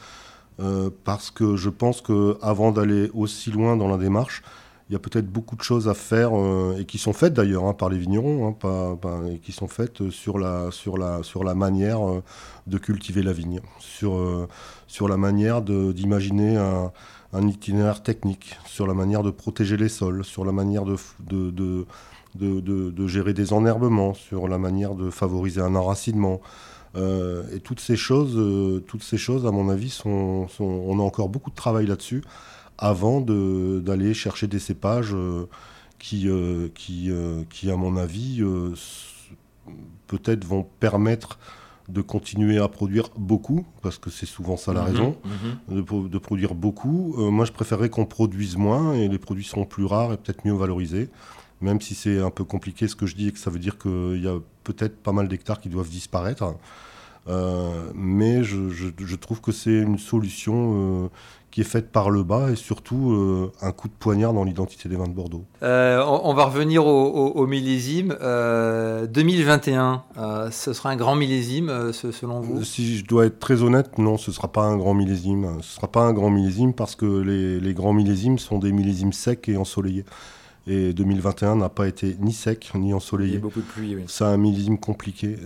Euh, 0.58 0.90
parce 1.04 1.30
que 1.30 1.56
je 1.56 1.68
pense 1.68 2.00
qu'avant 2.00 2.72
d'aller 2.72 3.10
aussi 3.12 3.50
loin 3.50 3.76
dans 3.76 3.88
la 3.88 3.98
démarche, 3.98 4.42
il 4.88 4.92
y 4.92 4.96
a 4.96 5.00
peut-être 5.00 5.26
beaucoup 5.26 5.56
de 5.56 5.62
choses 5.62 5.88
à 5.88 5.94
faire 5.94 6.30
euh, 6.38 6.76
et 6.78 6.84
qui 6.84 6.98
sont 6.98 7.12
faites 7.12 7.32
d'ailleurs 7.32 7.64
hein, 7.64 7.72
par 7.74 7.88
les 7.88 7.98
vignerons, 7.98 8.56
hein, 8.62 9.20
et 9.32 9.38
qui 9.38 9.50
sont 9.50 9.66
faites 9.66 10.10
sur 10.10 10.38
la, 10.38 10.70
sur 10.70 10.96
la, 10.96 11.54
manière 11.54 12.08
euh, 12.08 12.22
de 12.68 12.78
cultiver 12.78 13.22
la 13.22 13.32
vigne, 13.32 13.60
sur, 13.80 14.14
euh, 14.14 14.46
la 15.00 15.16
manière 15.16 15.62
d'imaginer 15.62 16.56
un, 16.56 16.92
itinéraire 17.48 18.02
technique, 18.02 18.56
sur 18.64 18.86
la 18.86 18.94
manière 18.94 19.24
de 19.24 19.30
protéger 19.30 19.76
les 19.76 19.88
sols, 19.88 20.24
sur 20.24 20.44
la 20.44 20.52
manière 20.52 20.84
de, 20.84 20.96
gérer 23.08 23.34
des 23.34 23.52
enherbements, 23.52 24.14
sur 24.14 24.46
la 24.46 24.58
manière 24.58 24.94
de 24.94 25.10
favoriser 25.10 25.60
un 25.60 25.74
enracinement. 25.74 26.40
et 26.96 27.60
toutes 27.62 27.80
ces 27.80 27.96
choses, 27.96 28.40
toutes 28.86 29.02
ces 29.02 29.18
choses, 29.18 29.44
à 29.44 29.50
mon 29.50 29.68
avis, 29.68 30.00
on 30.06 30.46
a 30.98 31.02
encore 31.02 31.28
beaucoup 31.28 31.50
de 31.50 31.56
travail 31.56 31.86
là-dessus 31.86 32.22
avant 32.78 33.20
d'aller 33.20 34.14
chercher 34.14 34.46
des 34.46 34.58
cépages 34.58 35.14
euh, 35.14 35.48
qui, 35.98 36.28
euh, 36.28 36.68
qui, 36.74 37.10
euh, 37.10 37.42
qui, 37.50 37.70
à 37.70 37.76
mon 37.76 37.96
avis, 37.96 38.42
peut-être 40.06 40.44
vont 40.44 40.66
permettre 40.80 41.38
de 41.88 42.02
continuer 42.02 42.58
à 42.58 42.66
produire 42.66 43.10
beaucoup, 43.16 43.64
parce 43.80 43.96
que 43.96 44.10
c'est 44.10 44.26
souvent 44.26 44.56
ça 44.56 44.72
la 44.72 44.82
mhm, 44.82 44.86
raison, 44.86 45.16
mhm. 45.68 46.08
De, 46.08 46.18
produire 46.18 46.54
beaucoup. 46.54 47.14
moi, 47.30 47.44
je 47.44 47.52
préférerais 47.52 47.90
qu'on 47.90 48.06
produise 48.06 48.56
moins 48.56 48.92
et 48.94 49.08
les 49.08 49.18
produits 49.18 49.44
seront 49.44 49.66
plus 49.66 49.84
rares 49.84 50.12
et 50.12 50.16
peut-être 50.16 50.44
mieux 50.44 50.52
valorisés, 50.52 51.08
même 51.60 51.80
si 51.80 51.94
c'est 51.94 52.18
un 52.18 52.30
peu 52.30 52.42
compliqué 52.42 52.88
ce 52.88 52.96
que 52.96 53.06
je 53.06 53.14
dis 53.14 53.28
et 53.28 53.32
que 53.32 53.38
ça 53.38 53.50
veut 53.50 53.60
dire 53.60 53.78
qu'il 53.78 54.20
y 54.20 54.26
a 54.26 54.36
peut-être 54.64 54.96
pas 55.00 55.12
mal 55.12 55.28
d'hectares 55.28 55.60
qui 55.60 55.68
doivent 55.68 55.88
disparaître. 55.88 56.56
Mais 57.94 58.42
je, 58.42 58.68
je, 58.70 59.16
trouve 59.16 59.40
que 59.40 59.52
c'est 59.52 59.70
une 59.70 59.98
solution 59.98 61.10
qui 61.56 61.62
est 61.62 61.64
faite 61.64 61.90
par 61.90 62.10
le 62.10 62.22
bas 62.22 62.50
et 62.50 62.54
surtout 62.54 63.12
euh, 63.12 63.50
un 63.62 63.72
coup 63.72 63.88
de 63.88 63.94
poignard 63.98 64.34
dans 64.34 64.44
l'identité 64.44 64.90
des 64.90 64.96
vins 64.96 65.08
de 65.08 65.14
Bordeaux. 65.14 65.46
Euh, 65.62 66.04
on, 66.04 66.34
va 66.34 66.44
revenir 66.44 66.86
au, 66.86 67.46
millésime. 67.46 68.08
2021, 68.08 70.02
euh, 70.18 70.50
ce 70.50 70.74
sera 70.74 70.90
un 70.90 70.96
grand 70.96 71.16
millésime 71.16 71.94
selon 71.94 72.40
vous? 72.40 72.62
Si 72.62 72.98
je 72.98 73.06
dois 73.06 73.24
être 73.24 73.38
très 73.38 73.62
honnête, 73.62 73.96
non, 73.96 74.18
ce 74.18 74.30
ne 74.30 74.34
sera 74.34 74.48
pas 74.48 74.64
un 74.64 74.76
grand 74.76 74.92
millésime. 74.92 75.46
Ce 75.52 75.56
ne 75.56 75.62
sera 75.62 75.88
pas 75.88 76.02
un 76.02 76.12
grand 76.12 76.28
millésime 76.28 76.74
parce 76.74 76.94
que 76.94 77.06
les, 77.06 77.58
les, 77.58 77.72
grands 77.72 77.94
millésimes 77.94 78.38
sont 78.38 78.58
des 78.58 78.72
millésimes 78.72 79.14
secs 79.14 79.48
et 79.48 79.56
ensoleillés. 79.56 80.04
Et 80.66 80.92
2021 80.92 81.56
n'a 81.56 81.68
pas 81.68 81.86
été 81.86 82.16
ni 82.18 82.32
sec 82.32 82.72
ni 82.74 82.92
ensoleillé. 82.92 83.32
Il 83.32 83.34
y 83.34 83.38
a 83.38 83.40
beaucoup 83.40 83.60
de 83.60 83.66
pluie, 83.66 83.94
oui. 83.94 84.02
C'est 84.08 84.24
un 84.24 84.36
millésime 84.36 84.78
compliqué. 84.78 85.36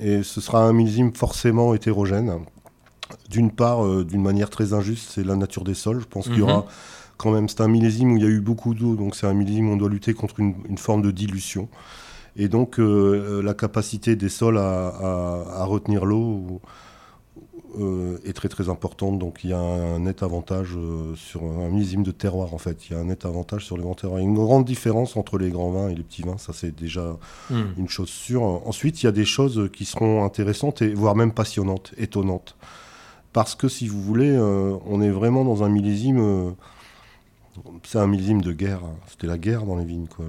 et 0.00 0.22
ce 0.22 0.40
sera 0.40 0.64
un 0.64 0.72
millésime 0.72 1.14
forcément 1.14 1.74
hétérogène 1.74 2.40
d'une 3.28 3.50
part, 3.50 3.84
euh, 3.84 4.04
d'une 4.04 4.22
manière 4.22 4.50
très 4.50 4.72
injuste, 4.72 5.10
c'est 5.14 5.24
la 5.24 5.36
nature 5.36 5.64
des 5.64 5.74
sols. 5.74 6.00
Je 6.00 6.06
pense 6.06 6.26
qu'il 6.26 6.38
y 6.38 6.42
aura 6.42 6.58
mhm. 6.58 6.64
quand 7.16 7.30
même, 7.32 7.48
c'est 7.48 7.60
un 7.60 7.68
millésime 7.68 8.12
où 8.12 8.16
il 8.16 8.22
y 8.22 8.26
a 8.26 8.30
eu 8.30 8.40
beaucoup 8.40 8.74
d'eau, 8.74 8.96
donc 8.96 9.14
c'est 9.14 9.26
un 9.26 9.34
millésime 9.34 9.68
où 9.68 9.72
on 9.72 9.76
doit 9.76 9.88
lutter 9.88 10.14
contre 10.14 10.40
une, 10.40 10.78
forme 10.78 11.02
de 11.02 11.10
dilution. 11.10 11.68
Et 12.36 12.48
donc 12.48 12.78
euh, 12.78 12.82
euh, 13.38 13.42
la 13.42 13.54
capacité 13.54 14.16
des 14.16 14.28
sols 14.28 14.58
à, 14.58 15.64
retenir 15.64 16.04
l'eau 16.04 16.60
est 18.24 18.32
très 18.32 18.48
très 18.48 18.68
importante. 18.68 19.18
Donc 19.18 19.40
il 19.44 19.50
y 19.50 19.52
a 19.52 19.58
un, 19.58 20.00
net 20.00 20.22
avantage 20.22 20.76
sur 21.16 21.42
un 21.42 21.68
millésime 21.68 22.02
de 22.02 22.10
terroir 22.10 22.54
en 22.54 22.58
fait. 22.58 22.88
Il 22.88 22.92
y 22.92 22.96
a 22.96 23.00
un 23.00 23.04
net 23.04 23.24
avantage 23.24 23.64
sur 23.64 23.76
les 23.76 23.82
grands 23.82 23.94
terroirs. 23.94 24.20
Il 24.20 24.24
y 24.24 24.26
a 24.26 24.28
une 24.28 24.34
grande 24.34 24.64
différence 24.64 25.16
entre 25.16 25.38
les 25.38 25.50
grands 25.50 25.70
vins 25.70 25.88
et 25.88 25.94
les 25.94 26.02
petits 26.02 26.22
vins, 26.22 26.38
ça 26.38 26.52
c'est 26.52 26.74
déjà 26.74 27.16
hmm. 27.50 27.62
une 27.76 27.88
chose 27.88 28.08
sûre. 28.08 28.42
Ensuite 28.42 29.02
il 29.02 29.06
y 29.06 29.08
a 29.08 29.12
des 29.12 29.24
choses 29.24 29.70
qui 29.72 29.84
seront 29.84 30.24
intéressantes 30.24 30.82
et 30.82 30.94
voire 30.94 31.16
même 31.16 31.32
passionnantes, 31.32 31.92
étonnantes. 31.96 32.56
Parce 33.32 33.54
que 33.54 33.68
si 33.68 33.86
vous 33.86 34.02
voulez, 34.02 34.30
euh, 34.30 34.76
on 34.86 35.00
est 35.00 35.10
vraiment 35.10 35.44
dans 35.44 35.62
un 35.62 35.68
millésime. 35.68 36.18
Euh, 36.20 36.50
c'est 37.84 37.98
un 37.98 38.06
millésime 38.06 38.42
de 38.42 38.52
guerre. 38.52 38.80
C'était 39.06 39.26
la 39.26 39.38
guerre 39.38 39.64
dans 39.64 39.76
les 39.76 39.84
vignes. 39.84 40.06
Quoi. 40.06 40.26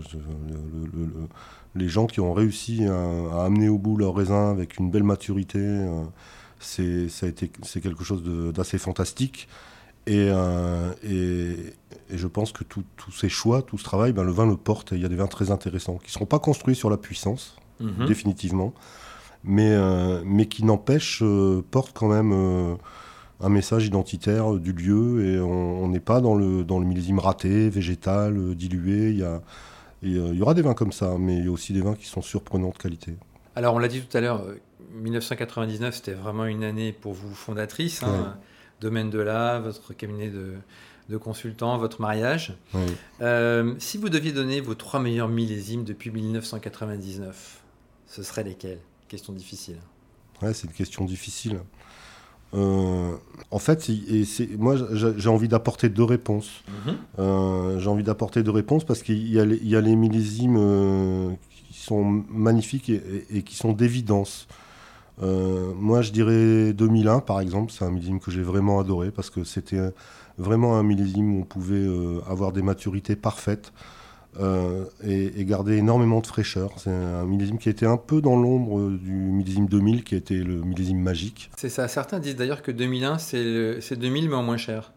les 1.75 1.87
gens 1.87 2.05
qui 2.05 2.19
ont 2.19 2.33
réussi 2.33 2.85
à, 2.85 3.43
amener 3.45 3.69
au 3.69 3.77
bout 3.77 3.97
leur 3.97 4.15
raisin 4.15 4.51
avec 4.51 4.77
une 4.77 4.91
belle 4.91 5.03
maturité, 5.03 5.59
euh, 5.59 6.03
c'est, 6.61 7.09
ça 7.09 7.25
a 7.25 7.29
été, 7.29 7.51
c'est 7.63 7.81
quelque 7.81 8.03
chose 8.03 8.23
d'assez 8.53 8.77
fantastique. 8.77 9.47
Et, 10.07 10.29
et, 11.03 11.55
je 12.09 12.27
pense 12.27 12.51
que 12.51 12.63
tous 12.63 13.11
ces 13.11 13.29
choix, 13.29 13.61
tout 13.61 13.77
ce 13.77 13.83
travail, 13.83 14.13
ben, 14.13 14.23
le 14.23 14.31
vin 14.31 14.47
le 14.47 14.57
porte. 14.57 14.91
il 14.93 15.01
y 15.01 15.05
a 15.05 15.09
des 15.09 15.15
vins 15.15 15.27
très 15.27 15.51
intéressants 15.51 15.97
qui 15.97 16.07
ne 16.07 16.11
seront 16.11 16.25
pas 16.25 16.39
construits 16.39 16.75
sur 16.75 16.89
la 16.89 16.97
puissance, 16.97 17.55
mhm. 17.79 18.07
définitivement 18.07 18.73
mais, 19.43 19.71
euh, 19.71 20.21
mais 20.25 20.45
qui 20.45 20.63
n'empêche, 20.63 21.21
euh, 21.23 21.63
porte 21.71 21.91
quand 21.93 22.07
même 22.07 22.31
euh, 22.33 22.75
un 23.39 23.49
message 23.49 23.85
identitaire 23.85 24.53
du 24.53 24.71
lieu 24.71 25.25
et 25.25 25.39
on 25.39 25.87
n'est 25.87 25.99
pas 25.99 26.21
dans 26.21 26.35
le, 26.35 26.63
dans 26.63 26.79
le 26.79 26.85
millésime 26.85 27.19
raté, 27.19 27.69
végétal, 27.69 28.55
dilué. 28.55 29.09
Il 29.09 29.17
y, 29.17 29.23
a, 29.23 29.41
il 30.03 30.35
y 30.35 30.41
aura 30.41 30.53
des 30.53 30.61
vins 30.61 30.75
comme 30.75 30.91
ça, 30.91 31.15
mais 31.17 31.37
il 31.37 31.45
y 31.45 31.47
a 31.47 31.51
aussi 31.51 31.73
des 31.73 31.81
vins 31.81 31.95
qui 31.95 32.05
sont 32.05 32.21
surprenants 32.21 32.69
de 32.69 32.77
qualité. 32.77 33.15
Alors 33.55 33.73
on 33.73 33.79
l'a 33.79 33.87
dit 33.87 34.01
tout 34.01 34.15
à 34.15 34.21
l'heure, 34.21 34.45
1999 34.93 35.95
c'était 35.95 36.13
vraiment 36.13 36.45
une 36.45 36.63
année 36.63 36.91
pour 36.93 37.13
vous 37.13 37.33
fondatrice. 37.33 38.03
Hein, 38.03 38.37
Domaine 38.79 39.11
de 39.11 39.19
là, 39.19 39.59
votre 39.59 39.93
cabinet 39.93 40.29
de, 40.29 40.53
de 41.09 41.17
consultants, 41.17 41.77
votre 41.77 42.01
mariage. 42.01 42.55
si 43.77 43.97
vous 43.97 44.09
deviez 44.09 44.31
donner 44.31 44.59
vos 44.61 44.75
trois 44.75 44.99
meilleurs 44.99 45.29
millésimes 45.29 45.83
depuis 45.83 46.09
1999, 46.09 47.61
ce 48.07 48.23
seraient 48.23 48.43
lesquels? 48.43 48.79
Question 49.07 49.33
difficile. 49.33 49.77
Ouais, 50.41 50.53
c'est 50.53 50.67
une 50.67 50.73
question 50.73 51.05
difficile. 51.05 51.59
Euh, 52.53 53.15
en 53.49 53.59
fait, 53.59 53.89
moi, 54.57 54.75
j'ai 54.91 55.29
envie 55.29 55.47
d'apporter 55.47 55.89
deux 55.89 56.03
réponses. 56.03 56.63
Mhm. 56.67 56.95
Euh, 57.19 57.79
j'ai 57.79 57.87
envie 57.87 58.03
d'apporter 58.03 58.43
deux 58.43 58.51
réponses 58.51 58.83
parce 58.83 59.03
qu'il 59.03 59.31
y, 59.31 59.39
a 59.75 59.81
les 59.81 59.95
millésimes 59.95 60.57
euh, 60.59 61.31
qui 61.49 61.79
sont 61.79 62.03
magnifiques 62.29 62.89
et, 62.89 63.43
qui 63.43 63.55
sont 63.55 63.73
d'évidence. 63.73 64.47
Moi, 65.19 66.01
je 66.01 66.11
dirais 66.11 66.73
2001, 66.73 67.19
par 67.19 67.39
exemple. 67.39 67.71
C'est 67.71 67.85
un 67.85 67.91
millésime 67.91 68.19
que 68.19 68.31
j'ai 68.31 68.41
vraiment 68.41 68.79
adoré 68.79 69.11
parce 69.11 69.29
que 69.29 69.43
c'était 69.43 69.79
vraiment 70.37 70.77
un 70.77 70.83
millésime 70.83 71.35
où 71.35 71.41
on 71.41 71.45
pouvait 71.45 71.87
avoir 72.27 72.51
des 72.51 72.61
maturités 72.61 73.15
parfaites. 73.15 73.71
Euh, 74.39 74.85
et, 75.03 75.43
garder 75.43 75.75
énormément 75.75 76.21
de 76.21 76.27
fraîcheur. 76.27 76.71
C'est 76.77 76.89
un 76.89 77.25
millésime 77.25 77.57
qui 77.57 77.67
a 77.67 77.71
été 77.71 77.85
un 77.85 77.97
peu 77.97 78.21
dans 78.21 78.37
l'ombre 78.37 78.91
du 78.91 79.11
millésime 79.11 79.67
2000, 79.67 80.03
qui 80.05 80.15
été 80.15 80.35
le 80.35 80.61
millésime 80.61 80.99
magique. 80.99 81.51
C'est 81.57 81.69
ça. 81.69 81.87
Certains 81.89 82.19
disent 82.19 82.37
d'ailleurs 82.37 82.61
que 82.61 82.71
2001, 82.71 83.17
c'est 83.17 83.95
2000, 83.95 84.29
mais 84.29 84.35
en 84.35 84.43
moins 84.43 84.57
cher. 84.57 84.93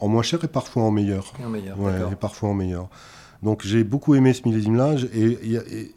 En 0.00 0.06
moins 0.06 0.22
cher 0.22 0.42
et 0.44 0.48
parfois 0.48 0.84
en 0.84 0.92
meilleur. 0.92 1.32
Et 1.40 1.44
en 1.44 1.48
meilleur, 1.48 1.76
et 2.12 2.16
parfois 2.16 2.50
en 2.50 2.54
meilleur. 2.54 2.88
Donc 3.42 3.64
j'ai 3.64 3.82
beaucoup 3.82 4.14
aimé 4.14 4.32
ce 4.32 4.42
millésime-là. 4.46 4.94
Et, 5.12 5.38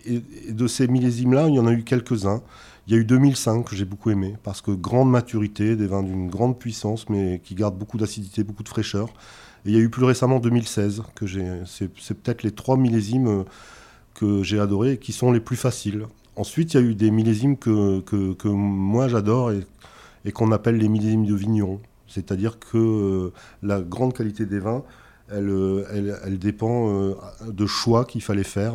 et, 0.06 0.52
de 0.52 0.68
ces 0.68 0.88
millésimes-là, 0.88 1.48
il 1.48 1.56
y 1.56 1.60
en 1.60 1.68
a 1.68 1.72
eu 1.72 1.84
quelques-uns. 1.84 2.42
Il 2.88 2.94
y 2.94 2.98
a 2.98 3.00
eu 3.00 3.06
2005 3.06 3.64
que 3.64 3.76
j'ai 3.76 3.86
beaucoup 3.86 4.10
aimé, 4.10 4.36
parce 4.44 4.62
que 4.62 4.72
grande 4.72 5.10
maturité, 5.10 5.76
des 5.76 5.88
vins 5.88 6.02
d'une 6.02 6.30
grande 6.30 6.58
puissance, 6.58 7.08
mais 7.10 7.40
qui 7.44 7.54
gardent 7.54 7.78
beaucoup 7.78 7.98
d'acidité, 7.98 8.44
beaucoup 8.44 8.64
de 8.64 8.70
fraîcheur. 8.70 9.10
Et 9.66 9.70
il 9.70 9.76
y 9.76 9.78
a 9.78 9.80
eu 9.80 9.90
plus 9.90 10.04
récemment 10.04 10.40
2016, 10.40 11.04
que 11.14 11.26
c'est, 11.66 11.88
peut-être 12.16 12.42
les 12.42 12.52
trois 12.52 12.78
millésimes 12.78 13.28
euh, 13.28 13.44
que 14.16 14.42
j'ai 14.42 14.60
adorés 14.60 14.94
et 14.94 14.98
qui 14.98 15.12
sont 15.12 15.32
les 15.32 15.40
plus 15.40 15.56
faciles. 15.58 16.08
Ensuite, 16.36 16.74
il 16.74 16.82
y 16.82 16.84
a 16.84 16.84
eu 16.84 16.96
des 16.96 17.12
millésimes 17.12 17.58
que, 17.58 18.48
moi 18.48 19.08
j'adore 19.08 19.52
et, 19.52 19.62
et, 20.26 20.32
qu'on 20.32 20.52
appelle 20.52 20.78
les 20.78 20.90
millésimes 20.90 21.26
de 21.26 21.36
vigneron. 21.36 21.80
C'est-à-dire 22.08 22.58
que 22.60 22.78
euh, 22.78 23.34
la 23.62 23.82
grande 23.82 24.14
qualité 24.14 24.48
des 24.48 24.60
vins, 24.60 24.84
elle, 25.30 25.50
euh, 25.50 25.86
elle, 25.94 26.20
elle 26.26 26.40
dépend 26.40 27.14
de 27.48 27.66
choix 27.68 28.06
qu'il 28.06 28.24
fallait 28.24 28.44
faire. 28.44 28.74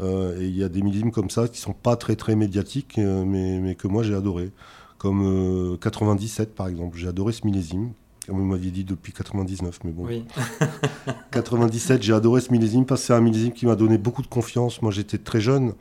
Et 0.00 0.44
il 0.44 0.56
y 0.56 0.64
a 0.64 0.68
des 0.68 0.82
millésimes 0.82 1.10
comme 1.10 1.30
ça 1.30 1.48
qui 1.48 1.60
sont 1.60 1.72
pas 1.72 1.96
très 1.96 2.16
très 2.16 2.36
médiatiques, 2.36 2.96
mais, 2.98 3.60
mais 3.60 3.74
que 3.74 3.88
moi 3.88 4.02
j'ai 4.02 4.14
adoré. 4.14 4.50
Comme 4.98 5.78
97 5.80 6.54
par 6.54 6.68
exemple, 6.68 6.96
j'ai 6.96 7.08
adoré 7.08 7.32
ce 7.32 7.46
millésime 7.46 7.92
vous 8.30 8.44
m'aviez 8.44 8.70
dit 8.70 8.84
depuis 8.84 9.12
99, 9.12 9.80
mais 9.84 9.92
bon. 9.92 10.06
Oui. 10.06 10.24
97, 11.32 12.02
j'ai 12.02 12.12
adoré 12.12 12.40
ce 12.40 12.52
millésime 12.52 12.86
parce 12.86 13.02
que 13.02 13.08
c'est 13.08 13.12
un 13.12 13.20
millésime 13.20 13.52
qui 13.52 13.66
m'a 13.66 13.76
donné 13.76 13.98
beaucoup 13.98 14.22
de 14.22 14.26
confiance. 14.26 14.82
Moi, 14.82 14.92
j'étais 14.92 15.18
très 15.18 15.40
jeune 15.40 15.74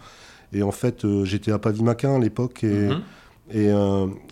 et 0.54 0.64
en 0.64 0.72
fait, 0.72 1.06
euh, 1.06 1.26
j'étais 1.26 1.52
à 1.52 1.60
Pavimaquin 1.60 2.16
à 2.16 2.20
l'époque 2.20 2.64
et, 2.64 2.90
mhm. 2.90 3.02
Et 3.52 3.72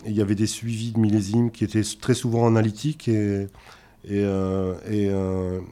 il 0.06 0.12
y 0.12 0.20
avait 0.20 0.36
des 0.36 0.46
suivis 0.46 0.92
de 0.92 1.00
millésimes 1.00 1.50
qui 1.50 1.64
étaient 1.64 1.82
très 2.00 2.14
souvent 2.14 2.46
analytiques 2.46 3.08
et, 3.08 3.48
et, 4.08 4.22
et, 4.90 5.06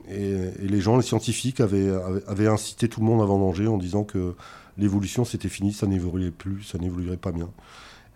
et, 0.08 0.68
les 0.68 0.80
gens, 0.80 0.96
les 0.96 1.02
scientifiques, 1.02 1.60
avaient, 1.60 1.88
avaient, 2.26 2.48
incité 2.48 2.88
tout 2.88 3.00
le 3.00 3.06
monde 3.06 3.22
à 3.22 3.24
vendanger 3.24 3.66
en 3.66 3.78
disant 3.78 4.04
que 4.04 4.34
l'évolution 4.78 5.24
c'était 5.24 5.48
fini, 5.48 5.72
ça 5.72 5.86
n'évoluerait 5.86 6.30
plus, 6.30 6.62
ça 6.62 6.78
n'évoluerait 6.78 7.16
pas 7.16 7.32
bien. 7.32 7.48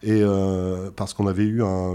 Et 0.02 0.22
euh, 0.22 0.90
parce 0.94 1.12
qu'on 1.12 1.26
avait 1.26 1.44
eu 1.44 1.62
un, 1.62 1.94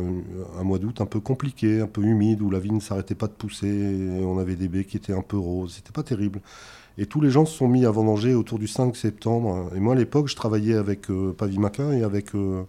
mois 0.63 0.77
d'août 0.77 1.01
un 1.01 1.07
peu 1.07 1.19
compliqué, 1.19 1.81
un 1.81 1.87
peu 1.87 2.03
humide, 2.03 2.41
où 2.41 2.51
la 2.51 2.59
vie 2.59 2.71
ne 2.71 2.79
s'arrêtait 2.79 3.15
pas 3.15 3.27
de 3.27 3.33
pousser, 3.33 3.67
et 3.67 4.23
on 4.23 4.37
avait 4.37 4.55
des 4.55 4.67
baies 4.67 4.85
qui 4.85 4.97
étaient 4.97 5.13
un 5.13 5.23
peu 5.23 5.37
roses, 5.37 5.75
c'était 5.75 5.91
pas 5.91 6.03
terrible. 6.03 6.39
Et 6.97 7.07
tous 7.07 7.19
les 7.19 7.31
gens 7.31 7.45
se 7.45 7.57
sont 7.57 7.67
mis 7.67 7.85
à 7.85 7.91
vendanger 7.91 8.35
autour 8.35 8.59
du 8.59 8.67
5 8.67 8.95
septembre. 8.95 9.69
Et 9.75 9.79
moi, 9.79 9.95
à 9.95 9.97
l'époque, 9.97 10.27
je 10.27 10.35
travaillais 10.35 10.75
avec 10.75 11.09
euh, 11.09 11.33
Pavie 11.33 11.59
Maquin 11.59 11.91
et 11.91 12.03
avec, 12.03 12.35
euh, 12.35 12.63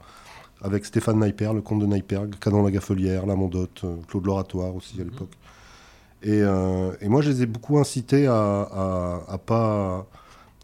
avec 0.62 0.84
Stéphane 0.86 1.20
Naiper, 1.20 1.52
le 1.52 1.60
comte 1.60 1.80
de 1.80 1.86
Naiper, 1.86 2.22
Canon 2.40 2.64
la 2.64 2.70
Gaffelière, 2.70 3.26
la 3.26 3.36
Mondotte, 3.36 3.84
Claude 4.08 4.24
L'Oratoire 4.24 4.74
aussi 4.74 5.00
à 5.00 5.04
mhm. 5.04 5.10
l'époque. 5.10 5.36
Et, 6.22 6.38
et, 6.40 7.08
moi, 7.08 7.20
je 7.20 7.30
les 7.30 7.42
ai 7.42 7.46
beaucoup 7.46 7.78
incités 7.78 8.26
à, 8.26 9.22
à, 9.28 9.38
pas 9.38 10.06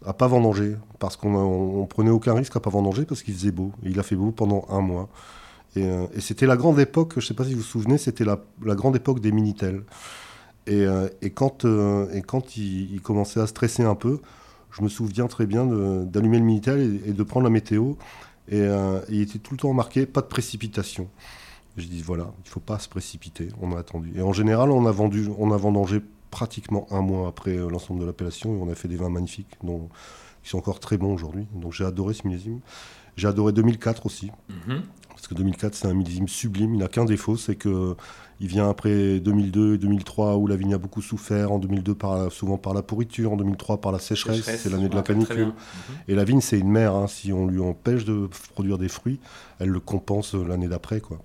à 0.05 0.13
pas 0.13 0.27
vendanger, 0.27 0.75
parce 0.99 1.15
qu'on 1.15 1.35
on, 1.35 1.85
prenait 1.85 2.09
aucun 2.09 2.33
risque 2.33 2.55
à 2.55 2.59
pas 2.59 2.69
vendanger 2.69 3.05
parce 3.05 3.23
qu'il 3.23 3.33
faisait 3.33 3.51
beau. 3.51 3.71
Et 3.83 3.89
il 3.89 3.99
a 3.99 4.03
fait 4.03 4.15
beau 4.15 4.31
pendant 4.31 4.65
un 4.69 4.81
mois. 4.81 5.09
Et, 5.75 5.83
euh, 5.83 6.05
c'était 6.19 6.45
la 6.45 6.57
grande 6.57 6.79
époque, 6.79 7.13
je 7.15 7.19
ne 7.19 7.25
sais 7.25 7.33
pas 7.33 7.45
si 7.45 7.53
vous 7.53 7.59
vous 7.59 7.63
souvenez, 7.63 7.97
c'était 7.97 8.25
la, 8.25 8.39
grande 8.61 8.95
époque 8.95 9.19
des 9.19 9.31
Minitel. 9.31 9.83
Et, 10.67 10.85
euh, 10.85 11.07
et 11.21 11.31
quand, 11.31 11.65
euh, 11.65 12.11
et 12.13 12.21
quand 12.21 12.57
il, 12.57 13.01
commençait 13.01 13.39
à 13.39 13.47
stresser 13.47 13.83
un 13.83 13.95
peu, 13.95 14.19
je 14.71 14.81
me 14.81 14.89
souviens 14.89 15.27
très 15.27 15.45
bien 15.45 15.65
d'allumer 16.05 16.39
le 16.39 16.45
Minitel 16.45 17.01
et, 17.05 17.13
de 17.13 17.23
prendre 17.23 17.45
la 17.45 17.49
météo. 17.49 17.93
Et 18.49 18.67
il 19.09 19.21
était 19.21 19.39
tout 19.39 19.53
le 19.53 19.59
temps 19.59 19.73
marqué 19.73 20.05
pas 20.05 20.21
de 20.21 20.27
précipitation. 20.27 21.07
Je 21.77 21.87
dis 21.87 22.01
voilà, 22.01 22.31
il 22.45 22.49
faut 22.49 22.59
pas 22.59 22.79
se 22.79 22.87
précipiter. 22.87 23.49
On 23.61 23.71
a 23.75 23.79
attendu. 23.79 24.13
Et 24.15 24.21
en 24.21 24.33
général, 24.33 24.71
on 24.71 24.85
a 24.85 24.91
vendu, 24.91 25.27
on 25.37 25.51
a 25.51 25.57
vendangé 25.57 26.01
pratiquement 26.29 26.87
un 26.91 27.01
mois 27.01 27.27
après 27.27 27.57
euh, 27.57 27.69
l'ensemble 27.69 27.99
de 27.99 28.05
l'appellation 28.05 28.55
et 28.55 28.59
on 28.59 28.69
a 28.69 28.75
fait 28.75 28.87
des 28.87 28.95
vins 28.95 29.09
magnifiques 29.09 29.55
dont, 29.63 29.89
qui 30.43 30.49
sont 30.49 30.57
encore 30.57 30.79
très 30.79 30.97
bons 30.97 31.13
aujourd'hui. 31.13 31.45
Donc 31.53 31.73
j'ai 31.73 31.85
adoré 31.85 32.13
ce 32.13 32.27
millésime. 32.27 32.59
J'ai 33.15 33.27
adoré 33.27 33.53
2004 33.53 34.05
aussi. 34.05 34.31
Mhm. 34.49 34.81
Parce 35.09 35.27
que 35.27 35.35
2004, 35.35 35.75
c'est 35.75 35.87
un 35.87 35.93
millésime 35.93 36.27
sublime. 36.27 36.73
Il 36.73 36.79
n'a 36.79 36.87
qu'un 36.87 37.05
défaut, 37.05 37.37
c'est 37.37 37.55
que 37.55 37.95
il 38.39 38.47
vient 38.47 38.69
après 38.69 39.19
2002 39.19 39.75
et 39.75 39.77
2003 39.77 40.35
où 40.35 40.47
la 40.47 40.55
vigne 40.55 40.73
a 40.73 40.77
beaucoup 40.77 41.01
souffert. 41.01 41.51
En 41.51 41.59
2002, 41.59 41.95
par, 41.95 42.31
souvent 42.31 42.57
par 42.57 42.73
la 42.73 42.81
pourriture. 42.81 43.31
En 43.31 43.37
2003, 43.37 43.79
par 43.79 43.91
la 43.91 43.99
sécheresse. 43.99 44.43
c'est 44.43 44.69
l'année 44.69 44.89
de 44.89 44.95
la 44.95 45.03
canicule. 45.03 45.47
Mhm. 45.47 45.53
Et 46.07 46.15
la 46.15 46.23
vigne, 46.23 46.41
c'est 46.41 46.59
une 46.59 46.69
mère. 46.69 46.93
Hein. 46.95 47.07
Si 47.07 47.31
on 47.31 47.47
lui 47.47 47.61
empêche 47.61 48.05
de 48.05 48.27
produire 48.53 48.77
des 48.77 48.89
fruits, 48.89 49.19
elle 49.59 49.69
le 49.69 49.79
compense 49.79 50.33
l'année 50.33 50.67
d'après. 50.67 50.99
quoi. 50.99 51.19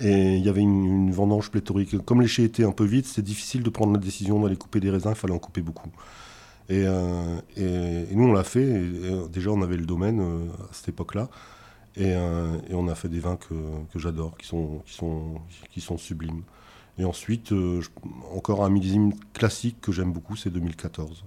Et 0.00 0.36
il 0.36 0.44
y 0.44 0.48
avait 0.48 0.60
une, 0.60 1.10
vendange 1.12 1.50
pléthorique. 1.50 1.98
Comme 2.04 2.20
les 2.20 2.28
chais 2.28 2.44
étaient 2.44 2.64
un 2.64 2.72
peu 2.72 2.84
vite, 2.84 3.06
c'était 3.06 3.22
difficile 3.22 3.62
de 3.62 3.70
prendre 3.70 3.92
la 3.92 3.98
décision 3.98 4.40
d'aller 4.40 4.56
couper 4.56 4.80
des 4.80 4.90
raisins, 4.90 5.10
il 5.10 5.14
fallait 5.14 5.34
en 5.34 5.38
couper 5.38 5.62
beaucoup. 5.62 5.90
Et, 6.68 6.84
euh, 6.86 7.40
nous, 8.12 8.24
on 8.24 8.32
l'a 8.32 8.44
fait. 8.44 8.66
Euh, 8.66 9.28
déjà, 9.28 9.50
on 9.50 9.62
avait 9.62 9.76
le 9.76 9.86
domaine 9.86 10.20
euh, 10.20 10.46
à 10.70 10.72
cette 10.72 10.88
époque-là. 10.88 11.28
Et, 11.96 12.08
et, 12.08 12.74
on 12.74 12.88
a 12.88 12.94
fait 12.96 13.08
des 13.08 13.20
vins 13.20 13.36
que, 13.36 13.54
que 13.92 14.00
j'adore, 14.00 14.36
qui 14.36 14.48
sont, 14.48 14.82
qui, 14.84 14.94
sont, 14.94 15.34
qui 15.70 15.80
sont 15.80 15.96
sublimes. 15.96 16.42
Et 16.98 17.04
ensuite, 17.04 17.54
encore 18.32 18.64
un 18.64 18.70
millésime 18.70 19.12
classique 19.32 19.80
que 19.80 19.92
j'aime 19.92 20.12
beaucoup, 20.12 20.34
c'est 20.34 20.50
2014. 20.50 21.24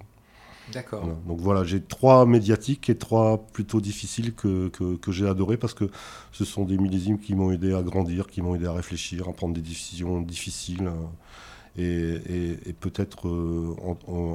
D'accord. 0.73 1.07
Donc 1.25 1.39
voilà, 1.39 1.63
j'ai 1.63 1.81
trois 1.81 2.25
médiatiques 2.25 2.89
et 2.89 2.95
trois 2.95 3.37
plutôt 3.53 3.79
difficiles 3.79 4.33
que, 4.33 4.69
que, 4.69 5.11
j'ai 5.11 5.27
adoré 5.27 5.57
parce 5.57 5.73
que 5.73 5.89
ce 6.31 6.45
sont 6.45 6.65
des 6.65 6.77
millésimes 6.77 7.19
qui 7.19 7.35
m'ont 7.35 7.51
aidé 7.51 7.73
à 7.73 7.81
grandir, 7.81 8.27
qui 8.27 8.41
m'ont 8.41 8.55
aidé 8.55 8.65
à 8.65 8.73
réfléchir, 8.73 9.27
à 9.29 9.33
prendre 9.33 9.53
des 9.53 9.61
décisions 9.61 10.21
difficiles. 10.21 10.87
Euh, 10.87 11.05
et, 11.79 12.69
et, 12.69 12.73
peut-être 12.73 13.27
euh, 13.27 13.75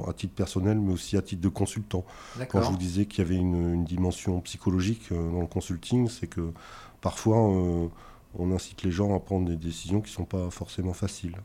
à 0.07 0.13
titre 0.13 0.33
personnel, 0.33 0.79
mais 0.79 0.93
aussi 0.93 1.17
à 1.17 1.21
titre 1.21 1.41
de 1.41 1.49
consultant. 1.49 2.05
Quand 2.47 2.61
je 2.61 2.69
vous 2.69 2.77
disais 2.77 3.05
qu'il 3.05 3.21
y 3.23 3.27
avait 3.27 3.35
une, 3.35 3.83
dimension 3.83 4.39
psychologique 4.39 5.11
euh, 5.11 5.31
dans 5.31 5.41
le 5.41 5.47
consulting, 5.47 6.07
c'est 6.07 6.27
que 6.27 6.53
parfois 7.01 7.37
on 7.37 8.51
incite 8.51 8.83
les 8.83 8.91
gens 8.91 9.13
à 9.13 9.19
prendre 9.19 9.49
des 9.49 9.57
décisions 9.57 9.99
qui 9.99 10.09
ne 10.11 10.15
sont 10.15 10.25
pas 10.25 10.49
forcément 10.51 10.93
faciles. 10.93 11.35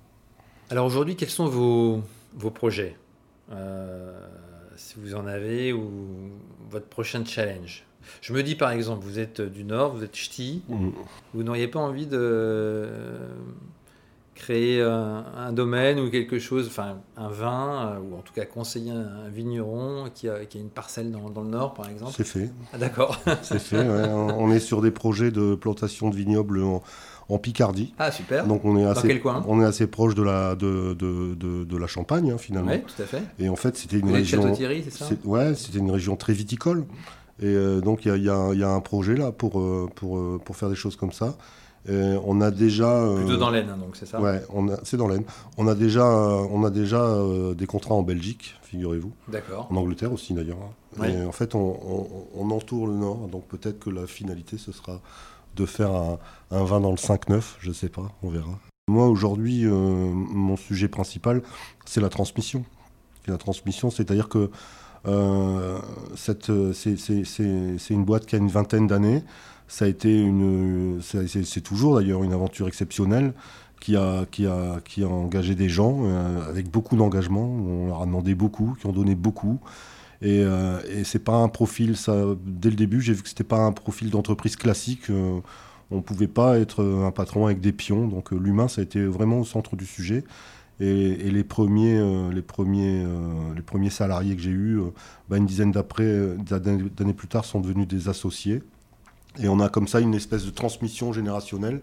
Alors 0.71 0.87
aujourd'hui, 0.87 1.17
quels 1.17 1.31
sont 1.31 1.47
vos, 1.47 2.01
vos 2.35 2.51
projets? 2.53 2.97
Si 4.79 4.95
vous 4.97 5.15
en 5.15 5.27
avez, 5.27 5.73
ou 5.73 5.91
votre 6.71 6.87
prochain 6.87 7.25
challenge. 7.25 7.85
Je 8.23 8.33
me 8.33 8.43
dis 8.43 8.55
par 8.55 8.71
exemple, 8.71 9.05
vous 9.05 9.19
êtes 9.19 9.41
du 9.43 9.65
Nord, 9.65 9.95
vous 9.95 10.05
êtes 10.05 10.17
ch'ti, 10.17 10.63
mm. 10.69 10.89
vous 11.35 11.43
n'auriez 11.43 11.69
pas 11.69 11.81
envie 11.81 12.07
de 12.07 12.89
créer 14.35 14.81
un, 14.81 15.53
domaine 15.53 15.99
ou 15.99 16.11
quelque 16.11 16.39
chose, 16.39 16.69
enfin 16.69 16.99
un 17.17 17.29
vin, 17.29 17.97
euh, 17.97 17.99
ou 17.99 18.17
en 18.17 18.21
tout 18.21 18.33
cas 18.33 18.45
conseiller 18.47 18.93
un, 18.93 19.29
vigneron 19.29 20.09
qui 20.15 20.29
a, 20.29 20.45
qui 20.45 20.59
a, 20.59 20.61
une 20.61 20.71
parcelle 20.71 21.11
dans, 21.11 21.29
dans, 21.29 21.43
le 21.43 21.51
Nord 21.51 21.75
par 21.75 21.91
exemple? 21.91 22.13
C'est 22.17 22.25
fait. 22.25 22.51
Ah, 22.73 22.79
D'accord. 22.79 23.21
C'est 23.43 23.59
fait, 23.59 23.85
on 23.85 24.51
est 24.53 24.61
sur 24.61 24.81
des 24.81 24.93
projets 24.93 25.33
de 25.33 25.57
plantation 25.57 26.09
de 26.09 26.15
vignobles 26.15 26.63
en, 26.63 26.83
en 27.29 27.39
Picardie. 27.39 27.93
Ah 27.99 28.11
super. 28.11 28.47
Donc 28.47 28.65
on 28.65 28.77
est 28.77 28.85
assez, 28.85 29.21
On 29.47 29.61
est 29.61 29.65
assez 29.65 29.87
proche 29.87 30.15
de 30.15 30.23
la 30.23 30.55
de, 30.55 30.95
de, 30.95 31.65
de, 31.65 31.77
la 31.77 31.87
Champagne 31.87 32.31
hein, 32.31 32.39
finalement. 32.39 32.73
Oui, 32.73 32.81
tout 32.81 33.03
à 33.03 33.07
fait. 33.07 33.23
Et 33.39 33.49
en 33.49 33.57
fait 33.57 33.77
c'était 33.77 33.99
une 33.99 34.11
région. 34.11 34.55
c'est 34.55 34.91
ça? 34.91 35.07
Ouais, 35.25 35.55
c'était 35.55 35.79
une 35.79 35.91
région 35.91 36.17
très 36.17 36.33
viticole. 36.33 36.85
Et 37.41 37.47
euh, 37.47 37.81
donc 37.81 38.05
il 38.05 38.17
y, 38.17 38.25
y, 38.25 38.31
a, 38.31 38.53
y, 38.55 38.63
a 38.63 38.71
un 38.71 38.81
projet 38.81 39.15
là 39.15 39.31
pour 39.31 39.61
euh, 39.61 39.89
pour, 39.95 40.19
euh, 40.19 40.41
pour 40.45 40.57
faire 40.57 40.71
des 40.71 40.75
choses 40.75 40.97
comme 40.97 41.13
ça. 41.13 41.37
Et 41.89 42.17
on 42.25 42.41
a 42.41 42.51
déjà. 42.51 43.07
Plutôt 43.17 43.37
dans 43.37 43.51
l'Aisne, 43.51 43.71
hein, 43.71 43.79
donc 43.79 43.97
c'est 43.97 44.07
ça? 44.07 44.21
Ouais, 44.21 44.43
c'est 44.83 44.97
dans 44.97 45.07
l'Aisne. 45.07 45.25
On 45.57 45.69
a 45.69 45.75
déjà 45.75 46.05
on 46.05 46.65
a 46.65 46.71
déjà 46.71 47.17
des 47.57 47.67
contrats 47.67 47.95
en 47.95 48.03
Belgique, 48.03 48.57
figurez-vous. 48.63 49.13
D'accord. 49.29 49.69
En 49.71 49.77
Angleterre 49.77 50.13
aussi 50.13 50.35
d'ailleurs. 50.35 50.59
Hein. 50.99 51.05
Et 51.05 51.25
en 51.25 51.33
fait 51.33 51.55
on, 51.55 51.61
on, 51.61 52.09
on 52.37 52.51
entoure 52.51 52.89
le 52.89 52.95
Nord, 52.95 53.29
donc 53.29 53.47
peut-être 53.47 53.79
que 53.79 53.91
la 53.91 54.07
finalité 54.07 54.59
ce 54.59 54.73
sera 54.73 55.01
de 55.59 55.67
faire 55.67 55.91
un, 56.51 56.65
vin 56.65 56.81
dans 56.81 56.91
le 56.91 56.97
5-9, 56.97 57.43
je 57.61 57.69
ne 57.69 57.75
sais 57.75 57.89
pas, 57.89 58.11
on 58.23 58.31
verra. 58.31 58.59
Moi 58.89 59.07
aujourd'hui, 59.07 59.67
euh, 59.67 59.71
mon 59.73 60.57
sujet 60.57 60.89
principal, 60.89 61.43
c'est 61.85 62.01
la 62.01 62.09
transmission. 62.09 62.65
la 63.27 63.37
transmission, 63.37 63.91
c'est-à-dire 63.91 64.29
que 64.29 64.51
euh, 65.07 65.79
c'est 66.15 67.91
une 67.91 68.05
boîte 68.05 68.27
qui 68.27 68.35
a 68.37 68.39
une 68.39 68.49
vingtaine 68.49 68.87
d'années. 68.87 69.23
Ça 69.69 69.85
a 69.85 69.89
été 69.89 70.19
une, 70.19 71.01
c'est 71.03 71.61
toujours 71.61 71.97
d'ailleurs 71.97 72.25
une 72.25 72.33
aventure 72.33 72.69
exceptionnelle 72.69 73.35
qui 73.81 73.97
a, 73.97 74.25
qui 74.31 74.47
a, 74.47 74.81
qui 74.85 75.05
a 75.05 75.09
engagé 75.09 75.55
des 75.55 75.69
gens 75.69 76.01
euh, 76.05 76.49
avec 76.49 76.71
beaucoup 76.71 76.97
d'engagement. 76.97 77.45
On 77.45 77.87
leur 77.87 78.03
a 78.03 78.07
demandé 78.07 78.35
beaucoup, 78.35 78.77
qui 78.81 78.87
ont 78.87 78.93
donné 78.93 79.15
beaucoup. 79.15 79.61
Et, 80.21 80.43
euh, 80.43 80.81
et 80.89 81.05
c'est 81.05 81.21
pas 81.21 81.37
un 81.37 81.49
profil, 81.49 81.97
ça, 81.97 82.25
dès 82.45 82.71
le 82.71 82.77
début, 82.77 83.01
j'ai 83.01 83.13
vu 83.13 83.23
que 83.23 83.29
c'était 83.29 83.45
pas 83.45 83.59
un 83.59 83.73
profil 83.73 84.11
d'entreprise 84.11 84.57
classique. 84.57 85.11
Euh, 85.11 85.41
on 85.91 86.03
pouvait 86.03 86.29
pas 86.29 86.59
être 86.59 86.85
un 86.85 87.11
patron 87.13 87.47
avec 87.47 87.61
des 87.61 87.73
pions. 87.73 88.09
Donc 88.09 88.33
euh, 88.33 88.37
l'humain, 88.37 88.69
ça 88.69 88.81
a 88.81 88.85
été 88.85 89.05
vraiment 89.05 89.41
au 89.41 89.45
centre 89.45 89.77
du 89.77 89.87
sujet. 89.87 90.25
Et, 90.81 91.31
les, 91.31 91.43
premiers, 91.43 92.01
les, 92.33 92.41
premiers, 92.41 93.05
les 93.57 93.63
premiers 93.63 93.91
salariés 93.91 94.37
que 94.37 94.43
j'ai 94.43 94.53
eus, 94.53 94.81
bah, 95.29 95.37
une 95.37 95.47
dizaine 95.47 95.73
d'années 95.73 97.15
plus 97.15 97.27
tard, 97.27 97.45
sont 97.45 97.59
devenus 97.59 97.89
des 97.89 98.09
associés. 98.09 98.63
Et 99.41 99.49
on 99.49 99.59
a 99.59 99.69
comme 99.69 99.89
ça 99.89 99.99
une 99.99 100.15
espèce 100.15 100.47
de 100.47 100.51
transmission 100.51 101.13
générationnelle 101.13 101.81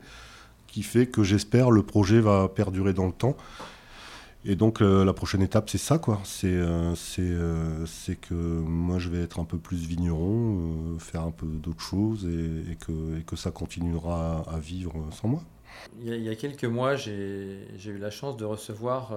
qui 0.68 0.82
fait 0.82 1.08
que 1.08 1.24
j'espère 1.24 1.72
le 1.72 1.84
projet 1.84 2.22
va 2.22 2.48
perdurer 2.48 2.94
dans 2.94 3.06
le 3.06 3.12
temps. 3.12 3.36
Et 4.48 4.56
donc 4.56 4.82
euh, 4.82 5.04
la 5.04 5.14
prochaine 5.14 5.42
étape, 5.42 5.70
c'est 5.72 5.80
ça, 5.80 5.98
quoi. 5.98 6.22
C'est 6.24 6.48
euh, 6.48 6.94
euh, 7.20 7.86
que 8.22 8.34
moi, 8.34 9.00
je 9.00 9.10
vais 9.10 9.24
être 9.24 9.40
un 9.40 9.44
peu 9.44 9.58
plus 9.58 9.88
vigneron, 9.88 10.98
faire 11.00 11.24
un 11.24 11.32
peu 11.32 11.48
d'autres 11.48 11.82
choses, 11.82 12.26
et, 12.26 12.76
que, 12.76 13.20
et, 13.20 13.24
que, 13.24 13.36
ça 13.36 13.50
continuera 13.50 14.44
à, 14.48 14.60
vivre 14.60 14.94
sans 15.12 15.30
moi. 15.30 15.42
Il 16.00 16.16
y, 16.22 16.30
a, 16.30 16.36
quelques 16.36 16.66
mois, 16.66 16.96
j'ai 16.96 17.68
eu 17.86 17.98
la 17.98 18.12
chance 18.12 18.38
de 18.38 18.46
recevoir 18.46 19.14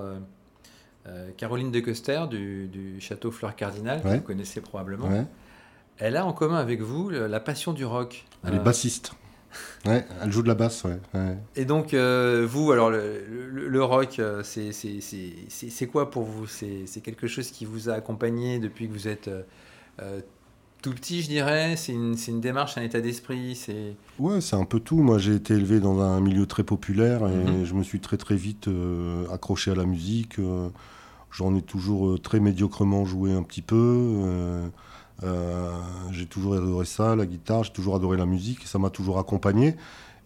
Caroline 1.36 1.70
de 1.70 1.80
Coster 1.80 2.22
du, 2.28 2.66
du 2.68 3.00
château 3.00 3.30
Fleur 3.30 3.54
Cardinal, 3.54 4.02
que 4.02 4.08
vous 4.08 4.20
connaissez 4.22 4.62
probablement. 4.62 5.26
Elle 5.98 6.16
a 6.16 6.24
en 6.24 6.32
commun 6.32 6.56
avec 6.56 6.80
vous 6.80 7.10
la 7.10 7.40
passion 7.40 7.74
du 7.74 7.84
rock. 7.84 8.24
Elle 8.44 8.54
est 8.54 8.60
bassiste. 8.60 9.12
Ouais, 9.86 10.06
elle 10.22 10.32
joue 10.32 10.42
de 10.42 10.48
la 10.48 10.54
basse, 10.54 10.84
ouais. 10.84 10.98
Et 11.56 11.64
donc, 11.64 11.94
euh, 11.94 12.46
vous, 12.48 12.72
alors, 12.72 12.90
le, 12.90 13.84
rock, 13.84 14.18
euh, 14.18 14.42
c'est 14.42 15.86
quoi 15.86 16.10
pour 16.10 16.24
vous? 16.24 16.46
C'est 16.46 17.00
quelque 17.02 17.26
chose 17.26 17.50
qui 17.50 17.64
vous 17.64 17.88
a 17.88 17.94
accompagné 17.94 18.58
depuis 18.58 18.88
que 18.88 18.92
vous 18.92 19.08
êtes 19.08 19.30
euh, 20.00 20.20
tout 20.82 20.92
petit, 20.92 21.22
je 21.22 21.28
dirais? 21.28 21.76
C'est 21.76 21.92
une, 21.92 22.16
une, 22.28 22.40
démarche, 22.40 22.76
un 22.78 22.82
état 22.82 23.00
d'esprit 23.00 23.58
Ouais, 24.18 24.40
c'est 24.40 24.56
un 24.56 24.64
peu 24.64 24.80
tout. 24.80 24.98
Moi, 24.98 25.18
j'ai 25.18 25.34
été 25.34 25.54
élevé 25.54 25.80
dans 25.80 26.00
un 26.00 26.20
milieu 26.20 26.46
très 26.46 26.64
populaire 26.64 27.26
et 27.26 27.34
mhm. 27.34 27.64
je 27.64 27.74
me 27.74 27.82
suis 27.82 28.00
très, 28.00 28.16
très 28.16 28.36
vite 28.36 28.68
accroché 29.32 29.70
à 29.70 29.74
la 29.74 29.84
musique. 29.84 30.36
J'en 31.30 31.54
ai 31.54 31.62
toujours 31.62 32.20
très 32.20 32.40
médiocrement 32.40 33.04
joué 33.04 33.32
un 33.32 33.42
petit 33.42 33.62
peu. 33.62 34.70
J'ai 36.10 36.26
toujours 36.26 36.54
adoré 36.54 36.84
ça, 36.84 37.16
la 37.16 37.26
guitare, 37.26 37.64
j'ai 37.64 37.72
toujours 37.72 37.96
adoré 37.96 38.16
la 38.16 38.26
musique, 38.26 38.66
ça 38.66 38.78
m'a 38.78 38.90
toujours 38.90 39.18
accompagné. 39.18 39.76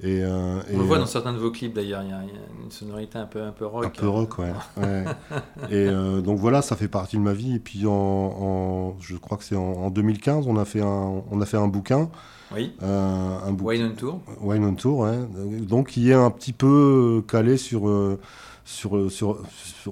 Et, 0.04 0.24
On 0.24 0.78
le 0.78 0.84
voit 0.84 0.98
dans 0.98 1.06
certains 1.06 1.32
de 1.32 1.38
vos 1.38 1.52
clips 1.52 1.74
d'ailleurs, 1.74 2.02
il 2.02 2.10
y, 2.10 2.12
a 2.12 2.22
une 2.64 2.70
sonorité 2.70 3.18
un 3.18 3.26
peu, 3.26 3.42
un 3.42 3.52
peu 3.52 3.66
rock. 3.66 3.84
Un 3.84 3.90
peu 3.90 4.08
rock, 4.08 4.38
ouais. 4.38 4.52
et 5.70 5.88
donc 6.22 6.38
voilà, 6.38 6.60
ça 6.62 6.76
fait 6.76 6.88
partie 6.88 7.16
de 7.16 7.22
ma 7.22 7.34
vie. 7.34 7.54
Et 7.54 7.60
puis 7.60 7.86
en, 7.86 8.96
je 9.00 9.16
crois 9.16 9.38
que 9.38 9.44
c'est 9.44 9.56
en, 9.56 9.90
2015, 9.90 10.46
on 10.48 10.56
a 10.56 10.64
fait 10.64 10.82
un, 10.82 11.22
on 11.30 11.40
a 11.40 11.46
fait 11.46 11.58
un 11.58 11.68
bouquin 11.68 12.10
oui. 12.54 12.72
Euh, 12.82 13.38
un 13.46 13.54
Wine 13.54 13.90
on 13.92 13.94
Tour. 13.94 14.20
Wine 14.40 14.64
on 14.64 14.74
Tour, 14.74 14.98
ouais. 15.00 15.18
Donc, 15.60 15.88
qui 15.88 16.10
est 16.10 16.14
un 16.14 16.30
petit 16.30 16.52
peu 16.52 17.18
euh, 17.18 17.22
calé 17.22 17.56
sur, 17.56 17.88
euh, 17.88 18.18
sur, 18.64 19.10
sur, 19.10 19.38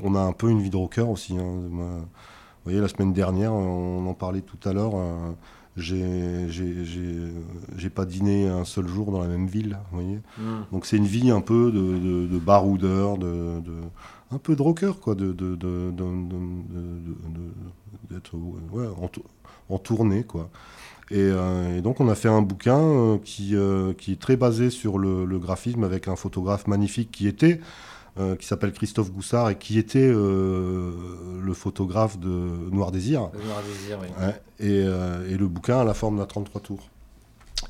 On 0.02 0.14
a 0.14 0.20
un 0.20 0.32
peu 0.32 0.50
une 0.50 0.60
vie 0.60 0.70
de 0.70 0.76
rocker 0.76 1.08
aussi. 1.08 1.36
Hein. 1.36 2.04
Vous 2.64 2.70
voyez, 2.70 2.80
la 2.80 2.88
semaine 2.88 3.12
dernière, 3.12 3.52
on 3.52 4.06
en 4.06 4.14
parlait 4.14 4.42
tout 4.42 4.68
à 4.68 4.72
l'heure. 4.72 4.92
j'ai 5.76 6.50
pas 7.94 8.04
dîné 8.04 8.48
un 8.48 8.64
seul 8.64 8.86
jour 8.86 9.10
dans 9.10 9.20
la 9.20 9.28
même 9.28 9.46
ville, 9.46 9.78
vous 9.90 10.00
voyez. 10.00 10.18
Hmm. 10.38 10.64
Donc 10.72 10.86
c'est 10.86 10.96
une 10.96 11.06
vie 11.06 11.30
un 11.30 11.40
peu 11.40 11.72
de, 11.72 12.26
de, 12.26 12.38
baroudeur, 12.38 13.16
de, 13.16 13.60
de, 13.60 13.72
un 14.30 14.38
peu 14.38 14.56
de 14.56 14.62
rocker, 14.62 14.92
quoi, 15.00 15.14
de, 15.14 15.32
d'être 18.10 18.36
ouais, 18.72 18.86
en, 18.86 19.10
en, 19.74 19.78
tournée, 19.78 20.24
quoi. 20.24 20.50
Euh, 21.12 21.78
et, 21.78 21.80
donc 21.82 22.00
on 22.00 22.08
a 22.08 22.14
fait 22.14 22.28
un 22.28 22.42
bouquin 22.42 22.78
euh, 22.78 23.18
qui, 23.18 23.56
euh, 23.56 23.92
qui 23.94 24.12
est 24.12 24.20
très 24.20 24.36
basé 24.36 24.70
sur 24.70 24.98
le, 24.98 25.38
graphisme 25.38 25.84
avec 25.84 26.08
un 26.08 26.16
photographe 26.16 26.66
magnifique 26.66 27.10
qui 27.10 27.26
était, 27.26 27.60
qui 28.38 28.46
s'appelle 28.46 28.72
Christophe 28.72 29.10
Goussard 29.10 29.50
et 29.50 29.56
qui 29.56 29.78
était 29.78 30.08
le 30.08 31.52
photographe 31.54 32.18
de 32.18 32.28
Noir 32.28 32.92
Désir. 32.92 33.20
Noir 33.20 33.62
Désir, 33.66 33.98
oui. 34.02 34.08
et, 34.58 34.80
et, 35.32 35.36
le 35.36 35.46
bouquin 35.46 35.80
a 35.80 35.84
la 35.84 35.94
forme 35.94 36.18
d'un 36.18 36.26
33 36.26 36.60
tours. 36.60 36.90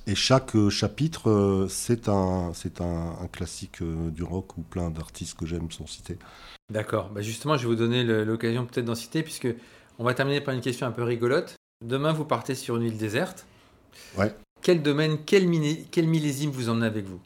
Et 0.07 0.15
chaque 0.15 0.57
chapitre, 0.71 1.67
c'est 1.69 2.09
un, 2.09 2.53
c'est 2.55 2.81
un, 2.81 3.29
classique 3.33 3.83
du 3.83 4.23
rock 4.23 4.57
où 4.57 4.63
plein 4.63 4.91
d'artistes 4.91 5.39
que 5.39 5.47
j'aime 5.47 5.71
sont 5.71 5.87
cités. 5.87 6.19
D'accord. 6.71 7.11
Bah 7.11 7.23
justement, 7.23 7.57
je 7.57 7.63
vais 7.63 7.69
vous 7.69 7.77
donner 7.77 8.05
l'occasion 8.25 8.67
peut-être 8.67 8.85
d'en 8.85 8.95
citer, 8.95 9.23
puisque 9.23 9.49
on 9.99 10.05
va 10.05 10.15
terminer 10.15 10.41
par 10.41 10.55
une 10.55 10.61
question 10.61 10.87
un 10.87 10.93
peu 10.93 11.03
rigolote. 11.03 11.57
Demain, 11.85 12.13
vous 12.13 12.25
partez 12.25 12.55
sur 12.55 12.77
une 12.77 12.83
île 12.83 12.97
déserte. 12.97 13.47
Ouais. 14.17 14.35
Quel 14.63 14.83
domaine, 14.83 15.19
quel, 15.25 15.49
quel 15.91 16.07
millésime 16.07 16.51
vous 16.51 16.69
emmenez 16.69 16.87
avec 16.87 17.07
vous? 17.07 17.21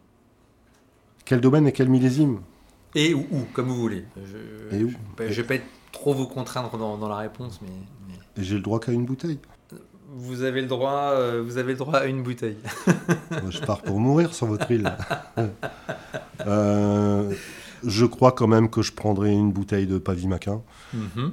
Quel 1.25 1.41
domaine 1.41 1.67
et 1.67 1.73
quel 1.73 1.89
millésime? 1.89 2.41
Et 2.95 3.15
où, 3.15 3.27
comme 3.53 3.69
vous 3.69 3.77
voulez. 3.77 4.05
Je 4.17 4.77
ne 4.77 5.33
vais 5.33 5.43
pas 5.45 5.55
être 5.57 5.67
trop 5.93 6.15
vous 6.15 6.27
contraindre 6.27 6.77
dans, 6.77 7.09
la 7.09 7.17
réponse, 7.17 7.61
mais. 7.63 8.43
j'ai 8.43 8.57
le 8.57 8.61
droit 8.61 8.81
qu'à 8.81 8.93
une 8.93 9.05
bouteille. 9.05 9.39
Vous 10.17 10.43
avez 10.43 10.61
le 10.61 10.69
droit, 10.69 11.11
euh, 11.13 11.43
vous 11.45 11.59
avez 11.59 11.73
le 11.73 11.79
droit 11.79 11.99
à 11.99 12.07
une 12.07 12.23
bouteille. 12.23 12.59
je 13.51 13.59
pars 13.61 13.83
pour 13.83 13.99
mourir 13.99 14.35
sur 14.35 14.47
votre 14.47 14.71
île. 14.71 14.91
Euh, 16.47 17.33
je 17.87 18.05
crois 18.05 18.33
quand 18.33 18.49
même 18.49 18.69
que 18.69 18.83
je 18.83 18.93
prendrai 18.93 19.33
une 19.33 19.51
bouteille 19.51 19.87
de 19.87 19.97
Pavimaquin. 19.99 20.61
Mm 20.93 21.29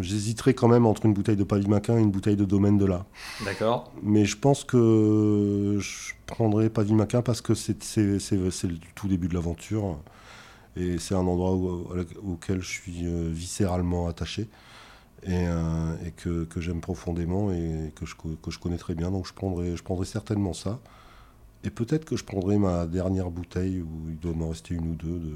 j'hésiterais 0.00 0.54
quand 0.54 0.68
même 0.68 0.86
entre 0.86 1.06
une 1.06 1.14
bouteille 1.14 1.36
de 1.36 1.44
Pavimaquin 1.44 1.98
et 1.98 2.00
une 2.00 2.10
bouteille 2.10 2.36
de 2.36 2.44
Domaine 2.44 2.78
de 2.78 2.84
là. 2.84 3.06
D'accord. 3.44 3.92
Mais 4.02 4.24
je 4.24 4.36
pense 4.36 4.64
que 4.64 5.78
je 5.80 6.12
prendrais 6.26 6.70
Pavimaquin 6.70 7.22
parce 7.22 7.40
que 7.40 7.54
c'est 7.54 7.76
le 7.96 8.78
tout 8.94 9.08
début 9.08 9.28
de 9.28 9.34
l'aventure. 9.34 9.98
Et 10.76 10.98
c'est 10.98 11.14
un 11.14 11.26
endroit 11.26 11.52
auquel 12.22 12.60
je 12.62 12.68
suis 12.68 13.04
euh, 13.04 13.28
viscéralement 13.30 14.06
attaché. 14.08 14.48
Et, 15.24 15.32
euh, 15.32 15.94
que, 16.16 16.60
j'aime 16.60 16.80
profondément 16.80 17.52
et 17.52 17.92
que 17.94 18.06
je, 18.06 18.14
que 18.14 18.50
je 18.50 18.58
connais 18.58 18.78
très 18.78 18.94
bien. 18.94 19.10
Donc 19.10 19.26
je 19.26 19.34
prendrai, 19.34 19.76
je 19.76 19.82
prendrai 19.82 20.06
certainement 20.06 20.52
ça. 20.52 20.80
Et 21.64 21.70
peut-être 21.70 22.04
que 22.04 22.16
je 22.16 22.24
prendrai 22.24 22.56
ma 22.56 22.86
dernière 22.86 23.30
bouteille, 23.30 23.82
où 23.82 24.08
il 24.08 24.18
doit 24.18 24.32
m'en 24.32 24.48
rester 24.48 24.74
une 24.74 24.92
ou 24.92 24.94
deux, 24.94 25.18
de, 25.18 25.34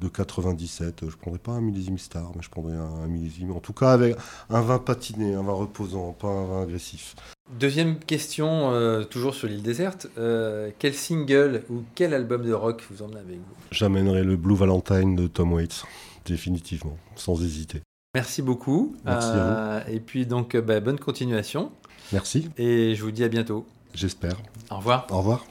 de 0.00 0.08
97. 0.08 1.00
Je 1.02 1.06
ne 1.06 1.10
prendrais 1.12 1.38
pas 1.38 1.52
un 1.52 1.60
millésime 1.60 1.98
star, 1.98 2.32
mais 2.34 2.42
je 2.42 2.50
prendrais 2.50 2.74
un, 2.76 3.06
millésime. 3.06 3.52
En 3.52 3.60
tout 3.60 3.72
cas, 3.72 3.92
avec 3.92 4.16
un 4.50 4.60
vin 4.60 4.78
patiné, 4.78 5.34
un 5.34 5.42
vin 5.42 5.52
reposant, 5.52 6.12
pas 6.12 6.28
un 6.28 6.46
vin 6.46 6.62
agressif. 6.62 7.14
Deuxième 7.58 7.98
question, 7.98 8.72
euh, 8.72 9.04
toujours 9.04 9.34
sur 9.34 9.48
l'île 9.48 9.62
déserte. 9.62 10.08
Euh, 10.18 10.70
quel 10.78 10.94
single 10.94 11.62
ou 11.70 11.82
quel 11.94 12.14
album 12.14 12.44
de 12.44 12.52
rock 12.52 12.82
vous 12.90 13.02
emmenez 13.02 13.20
avec 13.20 13.36
vous? 13.36 13.54
J'amènerai 13.70 14.24
le 14.24 14.36
Blue 14.36 14.56
Valentine 14.56 15.16
de 15.16 15.26
Tom 15.26 15.52
Waits, 15.52 15.84
définitivement, 16.24 16.96
sans 17.16 17.42
hésiter. 17.42 17.82
Merci 18.14 18.42
beaucoup. 18.42 18.96
Merci 19.04 19.28
à 19.28 19.32
vous. 19.32 19.38
Euh, 19.38 19.80
et 19.88 20.00
puis 20.00 20.26
donc, 20.26 20.56
bah, 20.56 20.80
bonne 20.80 20.98
continuation. 20.98 21.72
Merci. 22.12 22.48
Et 22.58 22.94
je 22.94 23.02
vous 23.02 23.10
dis 23.10 23.24
à 23.24 23.28
bientôt. 23.28 23.66
J'espère. 23.94 24.36
Au 24.70 24.76
revoir. 24.76 25.06
Au 25.10 25.18
revoir. 25.18 25.44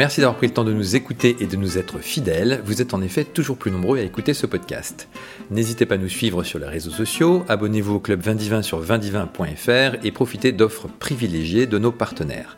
Merci 0.00 0.22
d'avoir 0.22 0.38
pris 0.38 0.46
le 0.46 0.54
temps 0.54 0.64
de 0.64 0.72
nous 0.72 0.96
écouter 0.96 1.36
et 1.40 1.46
de 1.46 1.56
nous 1.56 1.76
être 1.76 1.98
fidèles. 1.98 2.62
Vous 2.64 2.80
êtes 2.80 2.94
en 2.94 3.02
effet 3.02 3.22
toujours 3.22 3.58
plus 3.58 3.70
nombreux 3.70 3.98
à 3.98 4.02
écouter 4.02 4.32
ce 4.32 4.46
podcast. 4.46 5.10
N'hésitez 5.50 5.84
pas 5.84 5.96
à 5.96 5.98
nous 5.98 6.08
suivre 6.08 6.42
sur 6.42 6.58
les 6.58 6.64
réseaux 6.64 6.90
sociaux, 6.90 7.44
abonnez-vous 7.50 7.96
au 7.96 8.00
club 8.00 8.22
20 8.22 8.62
sur 8.62 8.78
20 8.78 8.98
et 10.02 10.10
profitez 10.10 10.52
d'offres 10.52 10.88
privilégiées 10.88 11.66
de 11.66 11.76
nos 11.76 11.92
partenaires. 11.92 12.56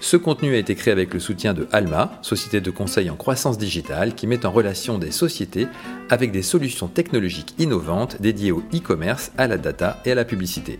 Ce 0.00 0.16
contenu 0.16 0.54
a 0.54 0.58
été 0.58 0.76
créé 0.76 0.92
avec 0.92 1.12
le 1.12 1.18
soutien 1.18 1.52
de 1.52 1.66
Alma, 1.72 2.12
société 2.22 2.60
de 2.60 2.70
conseil 2.70 3.10
en 3.10 3.16
croissance 3.16 3.58
digitale 3.58 4.14
qui 4.14 4.28
met 4.28 4.46
en 4.46 4.52
relation 4.52 4.98
des 4.98 5.10
sociétés 5.10 5.66
avec 6.10 6.30
des 6.30 6.42
solutions 6.42 6.86
technologiques 6.86 7.56
innovantes 7.58 8.22
dédiées 8.22 8.52
au 8.52 8.62
e-commerce, 8.72 9.32
à 9.36 9.48
la 9.48 9.58
data 9.58 10.00
et 10.04 10.12
à 10.12 10.14
la 10.14 10.24
publicité. 10.24 10.78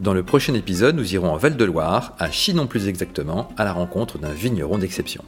Dans 0.00 0.12
le 0.12 0.24
prochain 0.24 0.54
épisode, 0.54 0.96
nous 0.96 1.14
irons 1.14 1.30
en 1.30 1.36
Val-de-Loire, 1.36 2.14
à 2.18 2.30
Chinon 2.30 2.66
plus 2.66 2.88
exactement, 2.88 3.48
à 3.56 3.64
la 3.64 3.72
rencontre 3.72 4.18
d'un 4.18 4.32
vigneron 4.32 4.78
d'exception. 4.78 5.24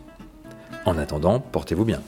En 0.85 0.99
attendant, 0.99 1.39
portez-vous 1.39 1.85
bien. 1.85 2.03